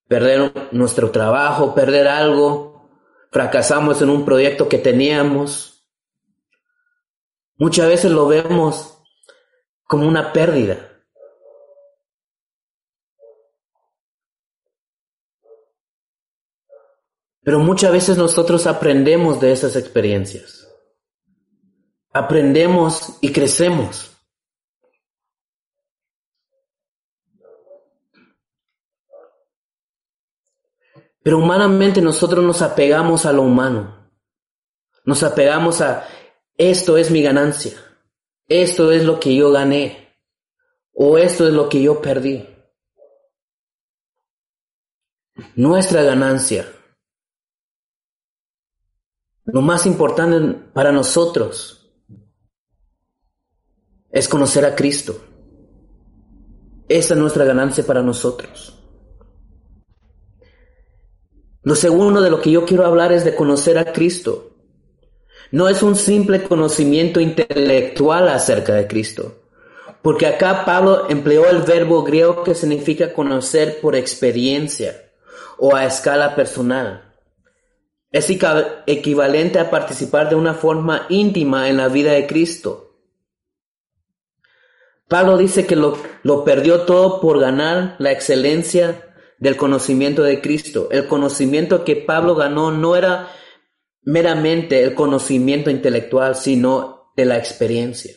perder 0.09 0.69
nuestro 0.73 1.11
trabajo, 1.11 1.75
perder 1.75 2.09
algo, 2.09 2.88
fracasamos 3.31 4.00
en 4.00 4.09
un 4.09 4.25
proyecto 4.25 4.69
que 4.69 4.79
teníamos. 4.79 5.87
Muchas 7.57 7.88
veces 7.88 8.11
lo 8.11 8.27
vemos 8.27 9.03
como 9.85 10.09
una 10.09 10.33
pérdida. 10.33 10.88
Pero 17.43 17.61
muchas 17.61 17.93
veces 17.93 18.17
nosotros 18.17 18.67
aprendemos 18.67 19.41
de 19.41 19.53
esas 19.53 19.77
experiencias. 19.77 20.67
Aprendemos 22.12 23.19
y 23.21 23.33
crecemos. 23.33 24.09
Pero 31.23 31.38
humanamente 31.38 32.00
nosotros 32.00 32.43
nos 32.45 32.62
apegamos 32.62 33.27
a 33.27 33.33
lo 33.33 33.43
humano. 33.43 34.11
Nos 35.05 35.23
apegamos 35.23 35.81
a 35.81 36.07
esto 36.57 36.97
es 36.97 37.11
mi 37.11 37.23
ganancia. 37.23 37.79
Esto 38.49 38.91
es 38.91 39.05
lo 39.05 39.21
que 39.21 39.35
yo 39.35 39.53
gané. 39.53 40.17
O 40.93 41.19
esto 41.19 41.47
es 41.47 41.53
lo 41.53 41.69
que 41.69 41.83
yo 41.83 42.00
perdí. 42.00 42.49
Nuestra 45.55 46.03
ganancia. 46.03 46.67
Lo 49.45 49.62
más 49.62 49.87
importante 49.87 50.55
para 50.73 50.91
nosotros 50.93 51.77
es 54.11 54.29
conocer 54.29 54.65
a 54.65 54.75
Cristo. 54.75 55.21
Esa 56.88 57.15
es 57.15 57.21
nuestra 57.21 57.45
ganancia 57.45 57.85
para 57.85 58.03
nosotros. 58.03 58.75
Lo 61.62 61.75
segundo 61.75 62.23
de 62.23 62.31
lo 62.31 62.41
que 62.41 62.50
yo 62.50 62.65
quiero 62.65 62.87
hablar 62.87 63.12
es 63.12 63.25
de 63.25 63.35
conocer 63.35 63.77
a 63.77 63.93
Cristo. 63.93 64.53
No 65.50 65.69
es 65.69 65.83
un 65.83 65.97
simple 65.97 66.43
conocimiento 66.43 67.21
intelectual 67.21 68.29
acerca 68.29 68.75
de 68.75 68.87
Cristo, 68.87 69.43
porque 70.03 70.27
acá 70.27 70.65
Pablo 70.65 71.09
empleó 71.11 71.49
el 71.50 71.62
verbo 71.62 72.03
griego 72.05 72.43
que 72.45 72.55
significa 72.55 73.12
conocer 73.12 73.81
por 73.81 73.97
experiencia 73.97 75.11
o 75.59 75.75
a 75.75 75.85
escala 75.85 76.35
personal. 76.35 77.15
Es 78.11 78.31
equivalente 78.31 79.59
a 79.59 79.71
participar 79.71 80.31
de 80.31 80.37
una 80.37 80.55
forma 80.55 81.07
íntima 81.11 81.69
en 81.69 81.77
la 81.77 81.88
vida 81.88 82.12
de 82.12 82.27
Cristo. 82.27 82.88
Pablo 85.09 85.38
dice 85.38 85.67
que 85.67 85.75
lo, 85.75 85.97
perdió 86.45 86.83
todo 86.83 87.21
por 87.21 87.41
ganar 87.41 87.97
la 87.99 88.12
excelencia 88.12 89.15
del 89.38 89.57
conocimiento 89.57 90.23
de 90.23 90.43
Cristo. 90.43 90.88
El 90.91 91.09
conocimiento 91.09 91.85
que 91.85 91.97
Pablo 91.97 92.35
ganó 92.35 92.71
no 92.71 92.95
era 92.95 93.31
meramente 94.03 94.83
el 94.83 94.95
conocimiento 94.95 95.71
intelectual, 95.71 96.37
sino 96.37 97.12
de 97.17 97.25
la 97.25 97.38
experiencia. 97.38 98.15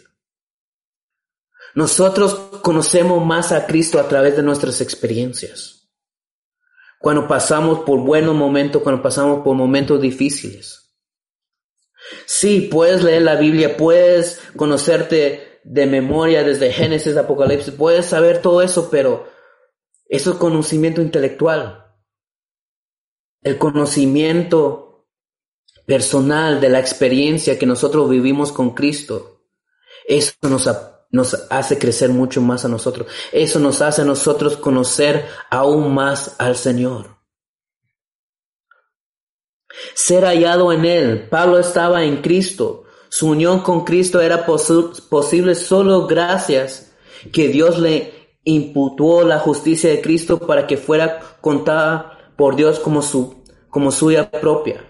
Nosotros 1.74 2.34
conocemos 2.62 3.26
más 3.26 3.54
a 3.54 3.66
Cristo 3.66 3.98
a 3.98 4.10
través 4.10 4.36
de 4.36 4.44
nuestras 4.44 4.82
experiencias. 4.82 5.90
Cuando 7.00 7.28
pasamos 7.28 7.80
por 7.80 8.02
buenos 8.02 8.36
momentos, 8.36 8.82
cuando 8.82 9.02
pasamos 9.02 9.44
por 9.44 9.56
momentos 9.56 10.02
difíciles. 10.02 10.94
Sí, 12.26 12.68
puedes 12.70 13.02
leer 13.02 13.22
la 13.22 13.36
Biblia, 13.36 13.78
puedes 13.78 14.42
conocerte 14.58 15.51
de 15.64 15.86
memoria 15.86 16.44
desde 16.44 16.72
Génesis, 16.72 17.18
Apocalipsis, 17.18 17.74
puedes 17.74 18.06
saber 18.08 18.42
todo 18.42 18.62
eso, 18.62 18.90
pero 18.90 19.28
eso 20.08 20.32
es 20.32 20.38
conocimiento 20.38 21.02
intelectual. 21.02 21.86
El 23.42 23.58
conocimiento 23.58 25.08
personal 25.86 26.62
de 26.62 26.70
la 26.70 26.80
experiencia 26.80 27.58
que 27.60 27.66
nosotros 27.66 28.10
vivimos 28.10 28.52
con 28.52 28.72
Cristo. 28.72 29.42
Eso 30.08 30.34
nos, 30.44 30.70
nos 31.12 31.48
hace 31.50 31.78
crecer 31.78 32.10
mucho 32.10 32.42
más 32.42 32.66
a 32.66 32.70
nosotros. 32.70 33.08
Eso 33.32 33.60
nos 33.60 33.82
hace 33.82 34.02
a 34.02 34.06
nosotros 34.06 34.58
conocer 34.58 35.26
aún 35.50 35.94
más 35.94 36.36
al 36.40 36.56
Señor. 36.56 37.18
Ser 39.94 40.24
hallado 40.24 40.72
en 40.72 40.86
Él. 40.86 41.28
Pablo 41.30 41.60
estaba 41.60 42.04
en 42.04 42.22
Cristo. 42.22 42.86
Su 43.14 43.28
unión 43.28 43.60
con 43.60 43.84
Cristo 43.84 44.22
era 44.22 44.46
posible 44.46 45.56
solo 45.56 46.08
gracias 46.08 46.94
que 47.34 47.50
Dios 47.50 47.78
le 47.78 48.14
imputó 48.46 49.26
la 49.26 49.38
justicia 49.38 49.90
de 49.90 50.00
Cristo 50.00 50.40
para 50.40 50.66
que 50.66 50.78
fuera 50.78 51.20
contada 51.42 52.32
por 52.38 52.56
Dios 52.56 52.80
como, 52.80 53.02
su, 53.02 53.44
como 53.70 53.92
suya 53.92 54.32
propia. 54.32 54.86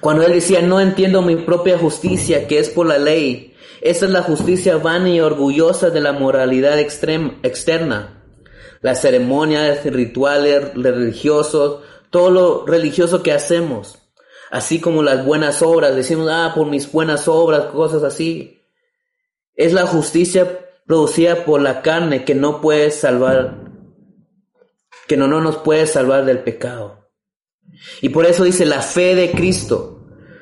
Cuando 0.00 0.24
él 0.24 0.32
decía, 0.32 0.62
no 0.62 0.80
entiendo 0.80 1.22
mi 1.22 1.36
propia 1.36 1.78
justicia, 1.78 2.48
que 2.48 2.58
es 2.58 2.70
por 2.70 2.86
la 2.86 2.98
ley, 2.98 3.54
esa 3.80 4.06
es 4.06 4.10
la 4.10 4.22
justicia 4.22 4.78
vana 4.78 5.10
y 5.10 5.20
orgullosa 5.20 5.90
de 5.90 6.00
la 6.00 6.12
moralidad 6.12 6.80
externa. 6.80 8.24
Las 8.80 9.00
ceremonias, 9.00 9.84
rituales 9.84 10.74
religiosos, 10.74 11.82
todo 12.10 12.30
lo 12.32 12.66
religioso 12.66 13.22
que 13.22 13.30
hacemos, 13.30 13.99
así 14.50 14.80
como 14.80 15.02
las 15.02 15.24
buenas 15.24 15.62
obras, 15.62 15.94
decimos, 15.94 16.28
ah, 16.30 16.52
por 16.54 16.66
mis 16.66 16.90
buenas 16.90 17.28
obras, 17.28 17.66
cosas 17.66 18.02
así. 18.02 18.60
Es 19.54 19.72
la 19.72 19.86
justicia 19.86 20.66
producida 20.86 21.44
por 21.44 21.62
la 21.62 21.82
carne 21.82 22.24
que 22.24 22.34
no 22.34 22.60
puede 22.60 22.90
salvar, 22.90 23.70
que 25.06 25.16
no, 25.16 25.28
no 25.28 25.40
nos 25.40 25.58
puede 25.58 25.86
salvar 25.86 26.24
del 26.24 26.40
pecado. 26.40 27.08
Y 28.00 28.08
por 28.08 28.26
eso 28.26 28.44
dice 28.44 28.66
la 28.66 28.82
fe 28.82 29.14
de 29.14 29.30
Cristo. 29.30 29.96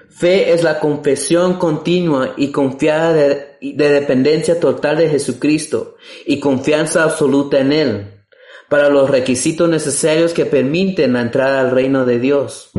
Fe 0.09 0.53
es 0.53 0.65
la 0.65 0.81
confesión 0.81 1.59
continua 1.59 2.33
y 2.37 2.51
confiada 2.51 3.13
de, 3.13 3.59
de 3.61 3.89
dependencia 3.91 4.59
total 4.59 4.97
de 4.97 5.11
Jesucristo 5.11 5.97
y 6.27 6.41
confianza 6.41 7.05
absoluta 7.05 7.61
en 7.61 7.73
Él 7.73 8.25
para 8.69 8.89
los 8.89 9.11
requisitos 9.11 9.69
necesarios 9.69 10.33
que 10.33 10.47
permiten 10.47 11.13
la 11.13 11.21
entrada 11.21 11.61
al 11.61 11.71
reino 11.71 12.05
de 12.05 12.19
Dios. 12.19 12.71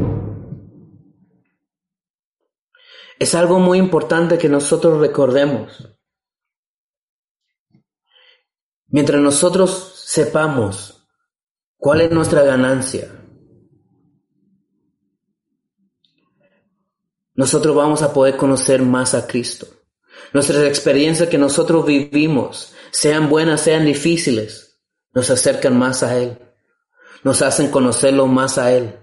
Es 3.20 3.36
algo 3.36 3.60
muy 3.60 3.78
importante 3.78 4.38
que 4.38 4.48
nosotros 4.48 5.00
recordemos. 5.02 5.90
Mientras 8.88 9.22
nosotros 9.22 10.04
sepamos 10.08 11.06
cuál 11.78 12.02
es 12.02 12.12
nuestra 12.12 12.44
ganancia, 12.44 13.12
nosotros 17.34 17.76
vamos 17.76 18.02
a 18.02 18.14
poder 18.14 18.38
conocer 18.38 18.82
más 18.82 19.14
a 19.14 19.28
Cristo. 19.28 19.68
Nuestras 20.34 20.64
experiencias 20.64 21.30
que 21.30 21.38
nosotros 21.38 21.86
vivimos, 21.86 22.74
sean 22.92 23.30
buenas, 23.30 23.62
sean 23.62 23.86
difíciles, 23.86 24.82
nos 25.14 25.30
acercan 25.30 25.78
más 25.78 26.04
a 26.04 26.18
Él, 26.18 26.40
nos 27.24 27.42
hacen 27.42 27.70
conocerlo 27.70 28.28
más 28.28 28.58
a 28.58 28.72
Él. 28.72 28.99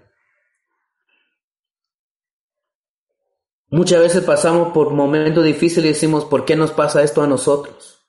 Muchas 3.68 4.00
veces 4.00 4.24
pasamos 4.24 4.72
por 4.72 4.90
momentos 4.90 5.44
difíciles 5.44 5.85
y 5.85 5.88
decimos, 5.88 6.24
¿por 6.24 6.44
qué 6.44 6.55
nos 6.55 6.70
pasa 6.70 7.02
esto 7.02 7.22
a 7.22 7.26
nosotros? 7.26 8.07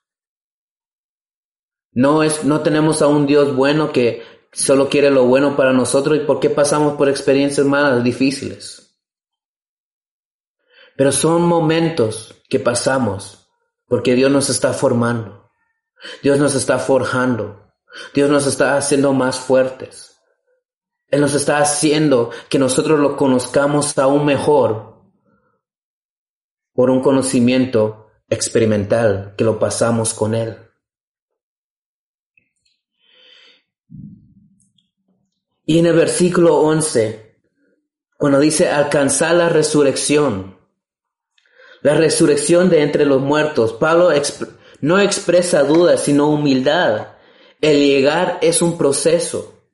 No 1.90 2.22
es, 2.22 2.44
no 2.44 2.60
tenemos 2.60 3.02
a 3.02 3.08
un 3.08 3.26
Dios 3.26 3.56
bueno 3.56 3.92
que 3.92 4.22
solo 4.52 4.88
quiere 4.88 5.10
lo 5.10 5.24
bueno 5.24 5.56
para 5.56 5.72
nosotros 5.72 6.16
y 6.16 6.20
por 6.20 6.38
qué 6.38 6.48
pasamos 6.48 6.96
por 6.96 7.08
experiencias 7.08 7.66
más 7.66 8.04
difíciles. 8.04 9.00
Pero 10.96 11.10
son 11.10 11.42
momentos 11.42 12.36
que 12.48 12.60
pasamos 12.60 13.48
porque 13.88 14.14
Dios 14.14 14.30
nos 14.30 14.50
está 14.50 14.72
formando. 14.72 15.50
Dios 16.22 16.38
nos 16.38 16.54
está 16.54 16.78
forjando. 16.78 17.72
Dios 18.14 18.30
nos 18.30 18.46
está 18.46 18.76
haciendo 18.76 19.12
más 19.12 19.40
fuertes. 19.40 20.20
Él 21.08 21.20
nos 21.20 21.34
está 21.34 21.58
haciendo 21.58 22.30
que 22.48 22.58
nosotros 22.58 23.00
lo 23.00 23.16
conozcamos 23.16 23.96
aún 23.98 24.24
mejor 24.24 24.87
por 26.78 26.90
un 26.90 27.02
conocimiento 27.02 28.06
experimental 28.30 29.34
que 29.36 29.42
lo 29.42 29.58
pasamos 29.58 30.14
con 30.14 30.32
Él. 30.32 30.58
Y 35.66 35.80
en 35.80 35.86
el 35.86 35.96
versículo 35.96 36.58
11, 36.58 37.34
cuando 38.16 38.38
dice 38.38 38.68
alcanzar 38.68 39.34
la 39.34 39.48
resurrección, 39.48 40.56
la 41.82 41.94
resurrección 41.94 42.70
de 42.70 42.84
entre 42.84 43.06
los 43.06 43.22
muertos, 43.22 43.72
Pablo 43.72 44.10
no 44.80 45.00
expresa 45.00 45.64
duda, 45.64 45.96
sino 45.96 46.30
humildad. 46.30 47.08
El 47.60 47.78
llegar 47.80 48.38
es 48.40 48.62
un 48.62 48.78
proceso. 48.78 49.64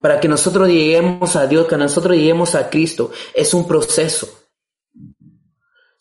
Para 0.00 0.20
que 0.20 0.28
nosotros 0.28 0.68
lleguemos 0.68 1.36
a 1.36 1.46
Dios, 1.46 1.66
que 1.66 1.76
nosotros 1.76 2.16
lleguemos 2.16 2.54
a 2.54 2.70
Cristo, 2.70 3.10
es 3.34 3.52
un 3.52 3.68
proceso. 3.68 4.45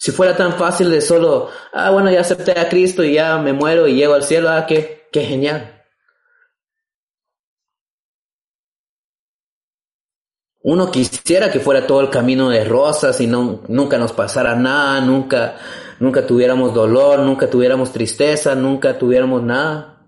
Si 0.05 0.11
fuera 0.11 0.37
tan 0.37 0.53
fácil 0.53 0.91
de 0.91 1.01
solo, 1.01 1.49
ah, 1.73 1.89
bueno, 1.89 2.11
ya 2.11 2.21
acepté 2.21 2.51
a 2.59 2.69
Cristo 2.69 3.03
y 3.03 3.15
ya 3.15 3.39
me 3.39 3.53
muero 3.53 3.87
y 3.87 3.95
llego 3.95 4.13
al 4.13 4.21
cielo, 4.21 4.51
ah, 4.51 4.67
qué, 4.67 5.07
qué 5.11 5.21
genial. 5.21 5.83
Uno 10.61 10.91
quisiera 10.91 11.51
que 11.51 11.59
fuera 11.59 11.87
todo 11.87 12.01
el 12.01 12.11
camino 12.11 12.51
de 12.51 12.63
rosas 12.65 13.19
y 13.19 13.25
no, 13.25 13.63
nunca 13.67 13.97
nos 13.97 14.13
pasara 14.13 14.55
nada, 14.55 15.01
nunca, 15.01 15.57
nunca 15.99 16.27
tuviéramos 16.27 16.71
dolor, 16.71 17.21
nunca 17.21 17.49
tuviéramos 17.49 17.91
tristeza, 17.91 18.53
nunca 18.53 18.99
tuviéramos 18.99 19.41
nada. 19.41 20.05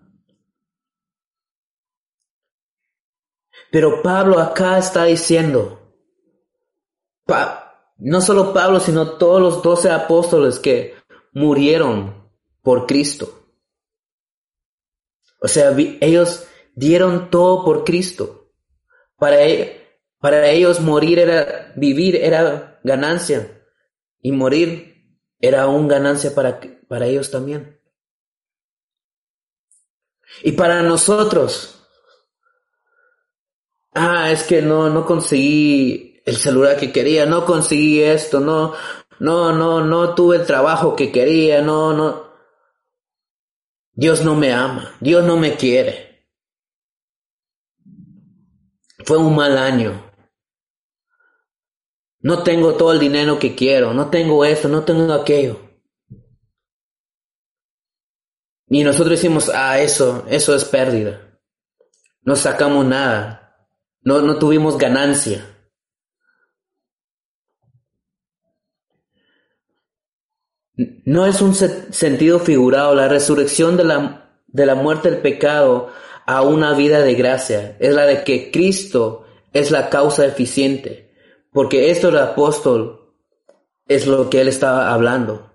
Pero 3.72 4.04
Pablo 4.04 4.38
acá 4.38 4.78
está 4.78 5.06
diciendo, 5.06 5.80
no 8.00 8.22
solo 8.22 8.54
Pablo, 8.54 8.80
sino 8.80 9.12
todos 9.18 9.42
los 9.42 9.64
doce 9.64 9.90
apóstoles 9.90 10.60
que 10.60 10.96
murieron 11.34 12.30
por 12.62 12.86
Cristo. 12.86 13.48
O 15.40 15.48
sea, 15.48 15.76
ellos 16.02 16.48
dieron 16.76 17.30
todo 17.30 17.64
por 17.64 17.84
Cristo. 17.84 18.52
Para, 19.18 19.44
e, 19.46 20.00
para 20.20 20.50
ellos 20.50 20.80
morir 20.80 21.20
era, 21.20 21.74
vivir 21.76 22.16
era 22.16 22.80
ganancia 22.84 23.64
y 24.22 24.32
morir 24.32 25.18
era 25.40 25.64
aún 25.64 25.88
ganancia 25.88 26.34
para, 26.34 26.60
para 26.88 27.08
ellos 27.08 27.32
también. 27.32 27.80
Y 30.44 30.52
para 30.52 30.84
nosotros, 30.84 31.84
ah, 33.94 34.32
es 34.32 34.44
que 34.44 34.62
no, 34.62 34.90
no 34.90 35.06
conseguí 35.06 36.17
el 36.28 36.36
celular 36.36 36.76
que 36.76 36.92
quería, 36.92 37.26
no 37.26 37.46
conseguí 37.46 38.02
esto, 38.02 38.42
no, 38.42 38.74
no, 39.22 39.54
no, 39.54 39.80
no 39.80 40.14
tuve 40.14 40.36
el 40.36 40.46
trabajo 40.46 40.94
que 40.94 41.10
quería, 41.10 41.62
no, 41.62 41.94
no. 41.94 42.28
Dios 43.94 44.26
no 44.26 44.36
me 44.36 44.52
ama, 44.52 44.94
Dios 45.00 45.24
no 45.24 45.38
me 45.38 45.56
quiere. 45.56 46.28
Fue 49.06 49.18
un 49.18 49.38
mal 49.38 49.58
año. 49.58 50.12
No 52.20 52.44
tengo 52.44 52.76
todo 52.76 52.92
el 52.92 53.00
dinero 53.00 53.40
que 53.40 53.56
quiero, 53.56 53.94
no 53.94 54.10
tengo 54.10 54.44
esto, 54.44 54.68
no 54.68 54.84
tengo 54.84 55.14
aquello. 55.14 55.62
Y 58.68 58.84
nosotros 58.84 59.12
decimos, 59.12 59.50
ah, 59.56 59.80
eso, 59.80 60.26
eso 60.28 60.54
es 60.54 60.66
pérdida. 60.66 61.40
No 62.24 62.36
sacamos 62.36 62.86
nada. 62.86 63.70
No, 64.02 64.22
no 64.22 64.38
tuvimos 64.38 64.78
ganancia. 64.78 65.57
No 70.78 71.26
es 71.26 71.42
un 71.42 71.56
sentido 71.56 72.40
figurado 72.40 72.94
la 72.94 73.08
resurrección 73.08 73.78
de 73.78 73.84
la, 73.84 74.30
de 74.48 74.66
la 74.66 74.76
muerte 74.76 75.10
del 75.10 75.22
pecado 75.22 75.92
a 76.28 76.44
una 76.44 76.74
vida 76.74 77.02
de 77.02 77.16
gracia. 77.16 77.76
Es 77.80 77.94
la 77.96 78.06
de 78.06 78.24
que 78.24 78.52
Cristo 78.52 79.26
es 79.54 79.72
la 79.72 79.90
causa 79.90 80.26
eficiente. 80.26 81.12
Porque 81.52 81.90
esto 81.90 82.10
el 82.10 82.20
apóstol 82.20 83.16
es 83.88 84.06
lo 84.06 84.30
que 84.30 84.42
él 84.42 84.48
estaba 84.48 84.94
hablando. 84.94 85.52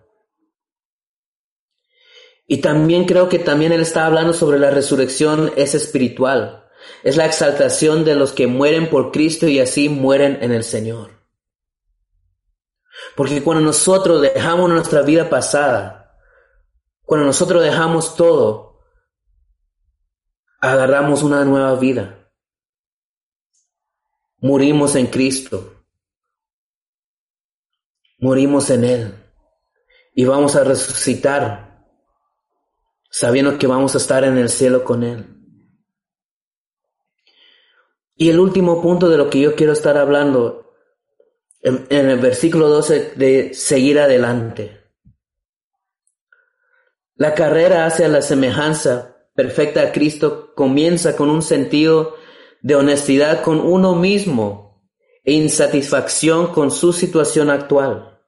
Y 2.48 2.58
también 2.58 3.04
creo 3.04 3.28
que 3.28 3.38
también 3.38 3.70
él 3.70 3.80
está 3.80 4.06
hablando 4.06 4.32
sobre 4.32 4.58
la 4.58 4.70
resurrección 4.70 5.52
es 5.56 5.76
espiritual. 5.76 6.64
Es 7.04 7.16
la 7.16 7.26
exaltación 7.26 8.04
de 8.04 8.16
los 8.16 8.32
que 8.32 8.48
mueren 8.48 8.90
por 8.90 9.12
Cristo 9.12 9.46
y 9.46 9.60
así 9.60 9.88
mueren 9.88 10.38
en 10.42 10.50
el 10.50 10.64
Señor. 10.64 11.21
Porque 13.16 13.42
cuando 13.42 13.62
nosotros 13.62 14.20
dejamos 14.20 14.70
nuestra 14.70 15.02
vida 15.02 15.28
pasada, 15.28 16.18
cuando 17.04 17.26
nosotros 17.26 17.62
dejamos 17.62 18.16
todo, 18.16 18.80
agarramos 20.60 21.22
una 21.22 21.44
nueva 21.44 21.74
vida. 21.74 22.30
Murimos 24.38 24.96
en 24.96 25.06
Cristo. 25.06 25.84
Morimos 28.18 28.70
en 28.70 28.84
Él. 28.84 29.14
Y 30.14 30.24
vamos 30.24 30.56
a 30.56 30.64
resucitar 30.64 31.72
sabiendo 33.10 33.58
que 33.58 33.66
vamos 33.66 33.94
a 33.94 33.98
estar 33.98 34.24
en 34.24 34.38
el 34.38 34.48
cielo 34.48 34.84
con 34.84 35.04
Él. 35.04 35.26
Y 38.16 38.30
el 38.30 38.40
último 38.40 38.80
punto 38.80 39.08
de 39.08 39.18
lo 39.18 39.28
que 39.28 39.40
yo 39.40 39.54
quiero 39.54 39.72
estar 39.72 39.98
hablando, 39.98 40.61
en, 41.62 41.86
el 41.90 42.18
versículo 42.18 42.68
12, 42.68 43.12
de 43.16 43.54
seguir 43.54 44.00
adelante. 44.00 44.80
La 47.14 47.34
carrera 47.34 47.86
hacia 47.86 48.08
la 48.08 48.20
semejanza 48.20 49.16
perfecta 49.34 49.82
a 49.82 49.92
Cristo 49.92 50.52
comienza 50.54 51.16
con 51.16 51.30
un 51.30 51.42
sentido 51.42 52.16
de 52.60 52.74
honestidad 52.74 53.42
con 53.42 53.60
uno 53.60 53.94
mismo 53.94 54.82
e 55.24 55.32
insatisfacción 55.34 56.48
con 56.48 56.70
su 56.70 56.92
situación 56.92 57.48
actual. 57.48 58.20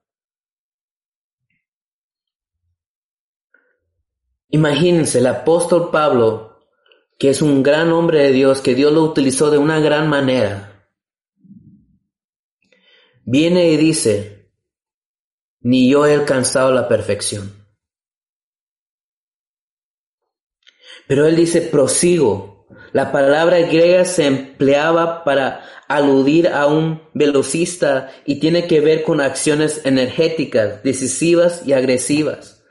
Imagínense, 4.48 5.18
el 5.18 5.26
apóstol 5.26 5.90
Pablo, 5.90 6.60
que 7.18 7.30
es 7.30 7.42
un 7.42 7.64
gran 7.64 7.90
hombre 7.90 8.20
de 8.20 8.30
Dios, 8.30 8.60
que 8.60 8.76
Dios 8.76 8.92
lo 8.92 9.02
utilizó 9.02 9.50
de 9.50 9.58
una 9.58 9.80
gran 9.80 10.08
manera, 10.08 10.73
viene 13.24 13.70
y 13.70 13.76
dice, 13.76 14.50
ni 15.60 15.90
yo 15.90 16.06
he 16.06 16.14
alcanzado 16.14 16.72
la 16.72 16.88
perfección. 16.88 17.52
Pero 21.06 21.26
él 21.26 21.36
dice, 21.36 21.60
prosigo. 21.60 22.66
La 22.92 23.12
palabra 23.12 23.58
griega 23.58 24.04
se 24.04 24.26
empleaba 24.26 25.24
para 25.24 25.64
aludir 25.88 26.48
a 26.48 26.66
un 26.66 27.02
velocista 27.12 28.10
y 28.24 28.40
tiene 28.40 28.66
que 28.66 28.80
ver 28.80 29.02
con 29.02 29.20
acciones 29.20 29.82
energéticas, 29.84 30.82
decisivas 30.82 31.62
y 31.66 31.72
agresivas. 31.72 32.64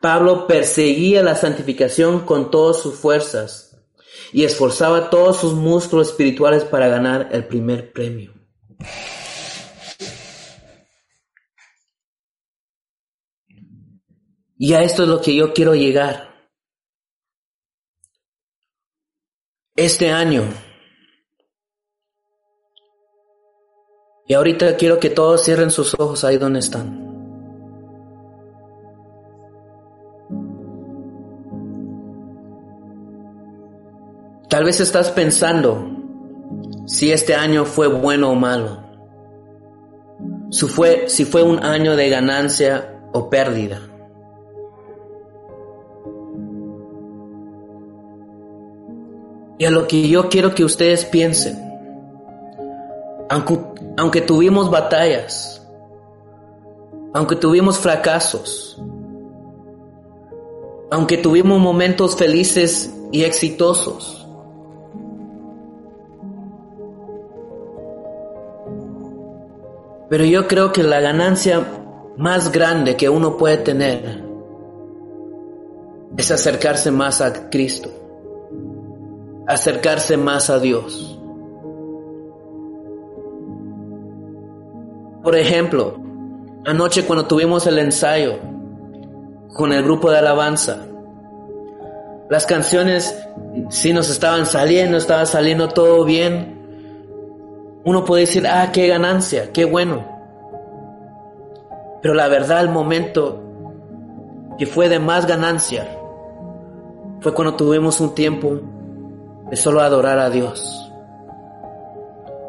Pablo 0.00 0.46
perseguía 0.46 1.22
la 1.22 1.36
santificación 1.36 2.26
con 2.26 2.50
todas 2.50 2.82
sus 2.82 2.96
fuerzas 2.96 3.78
y 4.32 4.44
esforzaba 4.44 5.10
todos 5.10 5.38
sus 5.38 5.54
músculos 5.54 6.08
espirituales 6.08 6.64
para 6.64 6.88
ganar 6.88 7.28
el 7.32 7.44
primer 7.46 7.92
premio. 7.92 8.32
Y 14.64 14.74
a 14.74 14.82
esto 14.84 15.02
es 15.02 15.08
lo 15.08 15.20
que 15.20 15.34
yo 15.34 15.52
quiero 15.52 15.74
llegar. 15.74 16.28
Este 19.74 20.12
año. 20.12 20.44
Y 24.28 24.34
ahorita 24.34 24.76
quiero 24.76 25.00
que 25.00 25.10
todos 25.10 25.42
cierren 25.42 25.72
sus 25.72 25.98
ojos 25.98 26.22
ahí 26.22 26.36
donde 26.38 26.60
están. 26.60 26.96
Tal 34.48 34.62
vez 34.62 34.78
estás 34.78 35.10
pensando 35.10 35.88
si 36.86 37.10
este 37.10 37.34
año 37.34 37.64
fue 37.64 37.88
bueno 37.88 38.30
o 38.30 38.36
malo, 38.36 38.80
si 40.52 40.68
fue, 40.68 41.42
un 41.42 41.64
año 41.64 41.96
de 41.96 42.08
ganancia 42.08 43.02
o 43.12 43.28
pérdida. 43.28 43.88
Y 49.62 49.64
a 49.64 49.70
lo 49.70 49.86
que 49.86 50.08
yo 50.08 50.28
quiero 50.28 50.56
que 50.56 50.64
ustedes 50.64 51.04
piensen, 51.04 51.56
aunque, 53.96 54.20
tuvimos 54.20 54.68
batallas, 54.68 55.64
aunque 57.14 57.36
tuvimos 57.36 57.78
fracasos, 57.78 58.82
aunque 60.90 61.16
tuvimos 61.16 61.60
momentos 61.60 62.16
felices 62.16 62.92
y 63.12 63.22
exitosos, 63.22 64.26
Pero 70.08 70.24
yo 70.24 70.48
creo 70.48 70.72
que 70.72 70.82
la 70.82 71.00
ganancia 71.00 71.64
más 72.16 72.50
grande 72.50 72.96
que 72.96 73.08
uno 73.08 73.36
puede 73.36 73.58
tener 73.58 74.24
es 76.16 76.30
acercarse 76.32 76.90
más 76.90 77.20
a 77.20 77.48
Cristo, 77.48 78.01
acercarse 79.46 80.16
más 80.16 80.50
a 80.50 80.58
Dios. 80.58 81.18
Por 85.22 85.36
ejemplo, 85.36 85.96
anoche 86.64 87.04
cuando 87.04 87.26
tuvimos 87.26 87.66
el 87.66 87.78
ensayo 87.78 88.38
con 89.54 89.72
el 89.72 89.82
grupo 89.84 90.10
de 90.10 90.18
alabanza, 90.18 90.78
las 92.28 92.46
canciones 92.46 93.16
sí 93.68 93.92
nos 93.92 94.10
estaban 94.10 94.46
saliendo, 94.46 94.96
estaba 94.96 95.26
saliendo 95.26 95.68
todo 95.68 96.04
bien, 96.04 96.60
uno 97.84 98.04
puede 98.04 98.22
decir, 98.22 98.46
ah, 98.46 98.70
qué 98.72 98.86
ganancia, 98.88 99.52
qué 99.52 99.64
bueno. 99.64 100.04
Pero 102.00 102.14
la 102.14 102.28
verdad, 102.28 102.62
el 102.62 102.68
momento 102.68 103.42
que 104.58 104.66
fue 104.66 104.88
de 104.88 104.98
más 104.98 105.26
ganancia 105.26 105.86
fue 107.20 107.32
cuando 107.32 107.54
tuvimos 107.54 108.00
un 108.00 108.14
tiempo 108.14 108.60
de 109.52 109.58
solo 109.58 109.82
adorar 109.82 110.18
a 110.18 110.30
Dios, 110.30 110.90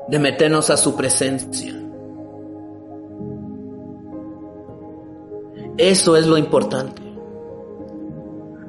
de 0.07 0.19
meternos 0.19 0.69
a 0.69 0.77
su 0.77 0.95
presencia. 0.95 1.75
Eso 5.77 6.15
es 6.15 6.25
lo 6.25 6.37
importante. 6.37 7.01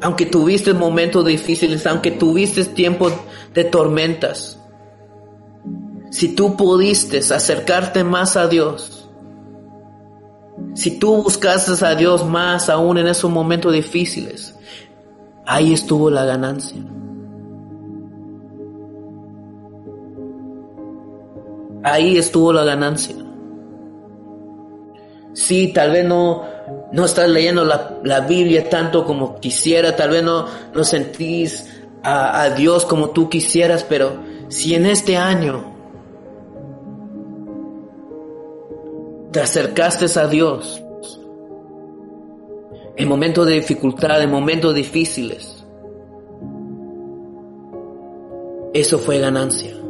Aunque 0.00 0.26
tuviste 0.26 0.74
momentos 0.74 1.24
difíciles, 1.24 1.86
aunque 1.86 2.10
tuviste 2.10 2.64
tiempos 2.64 3.12
de 3.54 3.62
tormentas, 3.62 4.58
si 6.10 6.34
tú 6.34 6.56
pudiste 6.56 7.18
acercarte 7.18 8.02
más 8.02 8.36
a 8.36 8.48
Dios, 8.48 9.08
si 10.74 10.98
tú 10.98 11.22
buscaste 11.22 11.86
a 11.86 11.94
Dios 11.94 12.26
más 12.26 12.68
aún 12.68 12.98
en 12.98 13.06
esos 13.06 13.30
momentos 13.30 13.72
difíciles, 13.72 14.56
ahí 15.46 15.72
estuvo 15.72 16.10
la 16.10 16.24
ganancia. 16.24 16.82
Ahí 21.84 22.16
estuvo 22.16 22.52
la 22.52 22.64
ganancia. 22.64 23.14
Sí, 25.34 25.72
tal 25.74 25.90
vez 25.90 26.06
no, 26.06 26.42
no 26.92 27.04
estás 27.04 27.28
leyendo 27.28 27.64
la, 27.64 28.20
Biblia 28.20 28.68
tanto 28.70 29.04
como 29.04 29.38
quisiera, 29.38 29.94
tal 29.94 30.10
vez 30.10 30.22
no, 30.22 30.46
no 30.74 30.84
sentís 30.84 31.68
a, 32.02 32.42
a 32.42 32.50
Dios 32.50 32.86
como 32.86 33.10
tú 33.10 33.28
quisieras, 33.28 33.84
pero 33.84 34.16
si 34.48 34.74
en 34.74 34.86
este 34.86 35.16
año 35.16 35.72
te 39.30 39.40
acercaste 39.40 40.06
a 40.18 40.26
Dios, 40.26 40.82
en 42.96 43.08
momentos 43.08 43.46
de 43.46 43.54
dificultad, 43.54 44.22
en 44.22 44.30
momentos 44.30 44.74
difíciles, 44.74 45.66
eso 48.72 48.98
fue 48.98 49.18
ganancia. 49.18 49.83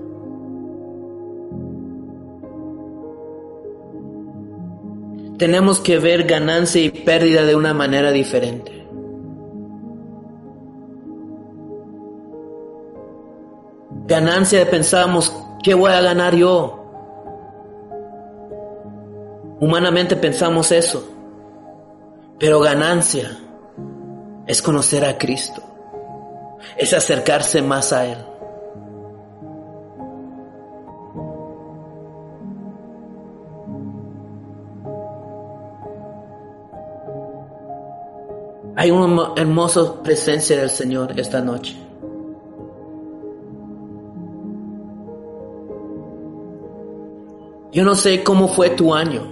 Tenemos 5.39 5.81
que 5.81 5.99
ver 5.99 6.25
ganancia 6.25 6.81
y 6.83 6.91
pérdida 6.91 7.45
de 7.45 7.57
una 7.57 7.75
manera 7.75 8.13
diferente. 8.13 8.87
Ganancia 14.07 14.69
pensamos, 14.71 15.35
¿qué 15.63 15.75
voy 15.75 15.91
a 15.91 16.01
ganar 16.01 16.37
yo? 16.37 16.85
Humanamente 19.61 20.15
pensamos 20.15 20.71
eso, 20.73 21.09
pero 22.39 22.61
ganancia 22.61 23.39
es 24.47 24.61
conocer 24.61 25.05
a 25.05 25.17
Cristo, 25.17 25.63
es 26.77 26.93
acercarse 26.93 27.63
más 27.63 27.93
a 27.93 28.05
Él. 28.07 28.19
Hay 38.85 38.91
una 38.91 39.33
hermosa 39.37 40.03
presencia 40.03 40.59
del 40.59 40.69
Señor 40.69 41.19
esta 41.19 41.41
noche. 41.41 41.75
Yo 47.73 47.83
no 47.83 47.95
sé 47.95 48.23
cómo 48.23 48.47
fue 48.47 48.69
tu 48.69 48.93
año. 48.93 49.23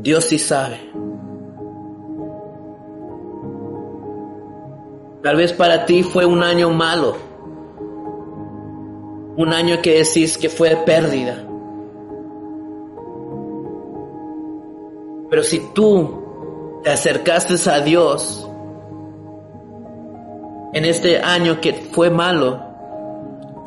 Dios 0.00 0.26
sí 0.26 0.38
sabe. 0.38 0.78
Tal 5.22 5.36
vez 5.36 5.54
para 5.54 5.86
ti 5.86 6.02
fue 6.02 6.26
un 6.26 6.42
año 6.42 6.68
malo. 6.68 7.16
Un 9.38 9.54
año 9.54 9.80
que 9.80 10.04
decís 10.04 10.36
que 10.36 10.50
fue 10.50 10.76
pérdida. 10.84 11.46
Pero 15.30 15.42
si 15.42 15.60
tú 15.72 16.25
te 16.82 16.90
acercaste 16.90 17.70
a 17.70 17.80
Dios 17.80 18.48
en 20.72 20.84
este 20.84 21.18
año 21.18 21.60
que 21.60 21.72
fue 21.72 22.10
malo, 22.10 22.62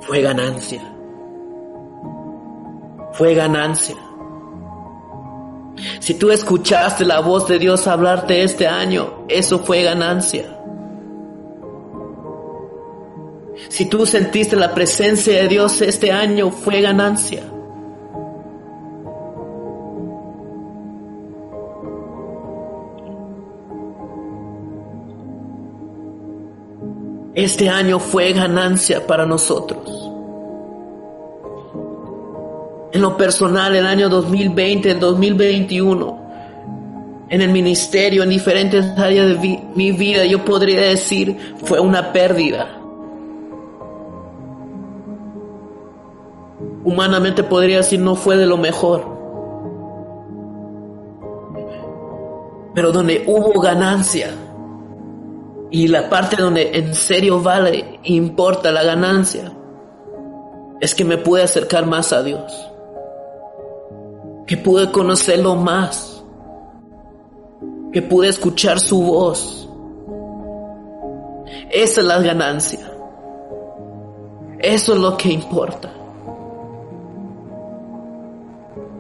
fue 0.02 0.22
ganancia. 0.22 0.82
Fue 3.14 3.34
ganancia. 3.34 3.96
Si 6.00 6.14
tú 6.14 6.32
escuchaste 6.32 7.06
la 7.06 7.20
voz 7.20 7.48
de 7.48 7.60
Dios 7.60 7.88
hablarte 7.88 8.44
este 8.44 8.68
año, 8.68 9.26
eso 9.28 9.60
fue 9.60 9.84
ganancia. 9.84 10.56
Si 13.70 13.86
tú 13.86 14.06
sentiste 14.06 14.56
la 14.56 14.74
presencia 14.74 15.34
de 15.34 15.48
Dios 15.48 15.82
este 15.82 16.12
año, 16.12 16.52
fue 16.52 16.82
ganancia. 16.82 17.44
Este 27.40 27.70
año 27.70 28.00
fue 28.00 28.34
ganancia 28.34 29.08
para 29.08 29.26
nosotros. 29.26 29.80
En 32.92 33.02
lo 33.02 33.16
personal, 33.16 33.74
el 33.78 33.86
año 33.86 34.10
2020, 34.10 34.92
el 34.92 35.00
2021, 35.00 36.20
en 37.30 37.42
el 37.42 37.50
ministerio, 37.50 38.24
en 38.24 38.30
diferentes 38.30 38.86
áreas 38.98 39.42
de 39.42 39.64
mi 39.74 39.94
vida, 39.94 40.26
yo 40.26 40.44
podría 40.44 40.82
decir 40.82 41.56
fue 41.64 41.80
una 41.80 42.12
pérdida. 42.12 42.78
Humanamente 46.84 47.44
podría 47.44 47.78
decir 47.78 48.02
no 48.02 48.16
fue 48.16 48.36
de 48.36 48.48
lo 48.48 48.58
mejor. 48.58 49.18
Pero 52.76 52.92
donde 52.92 53.24
hubo 53.28 53.62
ganancia, 53.62 54.34
y 55.72 55.88
la 55.88 56.10
parte 56.10 56.42
donde 56.42 56.72
en 56.78 56.94
serio 56.96 57.42
vale, 57.42 58.00
importa 58.04 58.72
la 58.72 58.84
ganancia, 58.84 59.52
es 60.82 60.96
que 60.96 61.04
me 61.04 61.18
pude 61.18 61.44
acercar 61.44 61.86
más 61.86 62.12
a 62.14 62.24
Dios. 62.24 62.70
Que 64.48 64.58
pude 64.58 64.92
conocerlo 64.92 65.56
más. 65.56 66.24
Que 67.94 68.02
pude 68.02 68.30
escuchar 68.30 68.80
su 68.80 69.02
voz. 69.04 69.70
Esa 71.70 72.02
es 72.02 72.08
la 72.08 72.20
ganancia. 72.20 72.92
Eso 74.60 74.94
es 74.94 75.00
lo 75.00 75.18
que 75.18 75.30
importa. 75.30 75.94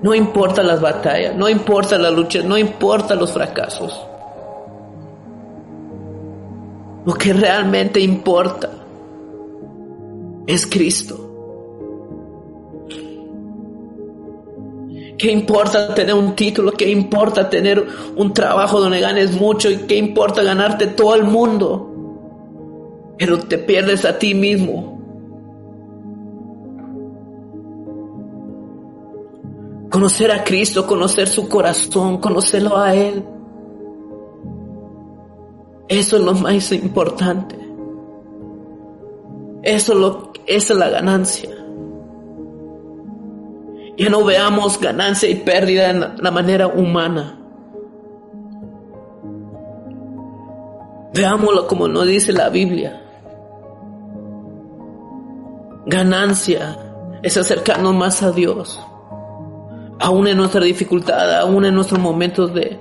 No 0.01 0.15
importa 0.15 0.63
las 0.63 0.79
batallas, 0.79 1.35
no 1.35 1.49
importa 1.49 1.97
la 1.97 2.09
lucha, 2.09 2.41
no 2.43 2.57
importa 2.57 3.15
los 3.15 3.33
fracasos. 3.33 4.08
Lo 7.05 7.13
que 7.13 7.33
realmente 7.33 7.99
importa 7.99 8.69
es 10.45 10.65
Cristo. 10.67 11.29
¿Qué 15.19 15.31
importa 15.31 15.93
tener 15.93 16.15
un 16.15 16.33
título? 16.33 16.71
¿Qué 16.71 16.89
importa 16.89 17.49
tener 17.49 17.85
un 18.15 18.33
trabajo 18.33 18.79
donde 18.79 19.01
ganes 19.01 19.33
mucho? 19.33 19.69
¿Y 19.69 19.79
qué 19.79 19.97
importa 19.97 20.41
ganarte 20.43 20.87
todo 20.87 21.13
el 21.13 21.25
mundo? 21.25 23.13
Pero 23.17 23.37
te 23.37 23.57
pierdes 23.57 24.05
a 24.05 24.17
ti 24.17 24.33
mismo. 24.33 24.97
Conocer 29.91 30.31
a 30.31 30.43
Cristo, 30.45 30.87
conocer 30.87 31.27
su 31.27 31.49
corazón, 31.49 32.19
conocerlo 32.19 32.77
a 32.77 32.95
Él. 32.95 33.25
Eso 35.89 36.17
es 36.17 36.23
lo 36.23 36.33
más 36.35 36.71
importante. 36.71 37.57
Eso 39.63 39.93
es 39.93 39.99
lo, 39.99 40.31
es 40.45 40.69
la 40.69 40.89
ganancia. 40.89 41.49
Ya 43.97 44.09
no 44.09 44.23
veamos 44.23 44.79
ganancia 44.79 45.27
y 45.27 45.35
pérdida 45.35 45.89
en 45.89 46.23
la 46.23 46.31
manera 46.31 46.67
humana. 46.67 47.37
Veámoslo 51.13 51.67
como 51.67 51.87
nos 51.87 52.05
dice 52.05 52.31
la 52.31 52.49
Biblia. 52.49 53.01
Ganancia 55.85 56.77
es 57.23 57.35
acercarnos 57.35 57.95
más 57.95 58.21
a 58.21 58.31
Dios. 58.31 58.79
Aún 59.99 60.27
en 60.27 60.37
nuestra 60.37 60.61
dificultad, 60.61 61.39
aún 61.39 61.65
en 61.65 61.73
nuestros 61.73 61.99
momentos 61.99 62.53
de 62.53 62.79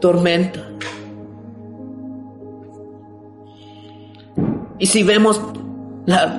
tormenta. 0.00 0.66
Y 4.78 4.86
si 4.86 5.02
vemos, 5.02 5.40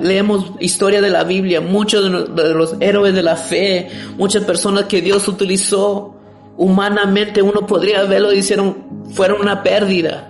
leemos 0.02 0.52
historia 0.60 1.00
de 1.00 1.10
la 1.10 1.24
Biblia, 1.24 1.60
muchos 1.60 2.04
de, 2.04 2.54
los 2.54 2.76
héroes 2.80 3.14
de 3.14 3.22
la 3.22 3.36
fe, 3.36 3.88
muchas 4.16 4.44
personas 4.44 4.84
que 4.84 5.00
Dios 5.02 5.28
utilizó 5.28 6.16
humanamente, 6.56 7.42
uno 7.42 7.66
podría 7.66 8.04
verlo 8.04 8.32
y 8.32 8.38
hicieron, 8.38 9.04
fueron 9.12 9.40
una 9.40 9.62
pérdida. 9.62 10.26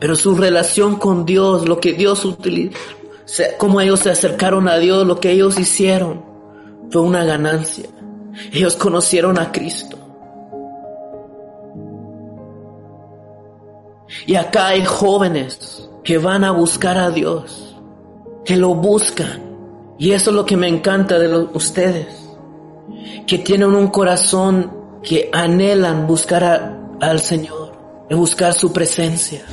Pero 0.00 0.16
su 0.16 0.36
relación 0.36 0.96
con 0.96 1.24
Dios, 1.24 1.66
lo 1.68 1.80
que 1.80 1.94
Dios 1.94 2.24
utilizó, 2.24 2.76
cómo 3.58 3.80
ellos 3.80 4.00
se 4.00 4.10
acercaron 4.10 4.68
a 4.68 4.76
Dios, 4.76 5.06
lo 5.06 5.18
que 5.18 5.30
ellos 5.30 5.58
hicieron, 5.58 6.22
fue 6.90 7.00
una 7.00 7.24
ganancia. 7.24 7.88
Ellos 8.52 8.76
conocieron 8.76 9.38
a 9.38 9.50
Cristo. 9.52 10.03
Y 14.26 14.36
acá 14.36 14.68
hay 14.68 14.84
jóvenes 14.84 15.88
que 16.02 16.18
van 16.18 16.44
a 16.44 16.50
buscar 16.50 16.98
a 16.98 17.10
Dios, 17.10 17.76
que 18.44 18.56
lo 18.56 18.74
buscan. 18.74 19.42
Y 19.98 20.12
eso 20.12 20.30
es 20.30 20.36
lo 20.36 20.44
que 20.44 20.56
me 20.56 20.68
encanta 20.68 21.18
de 21.18 21.34
ustedes, 21.52 22.06
que 23.26 23.38
tienen 23.38 23.74
un 23.74 23.88
corazón 23.88 24.72
que 25.02 25.30
anhelan 25.32 26.06
buscar 26.06 26.78
al 27.00 27.20
Señor, 27.20 27.72
de 28.08 28.14
buscar 28.14 28.54
su 28.54 28.72
presencia. 28.72 29.44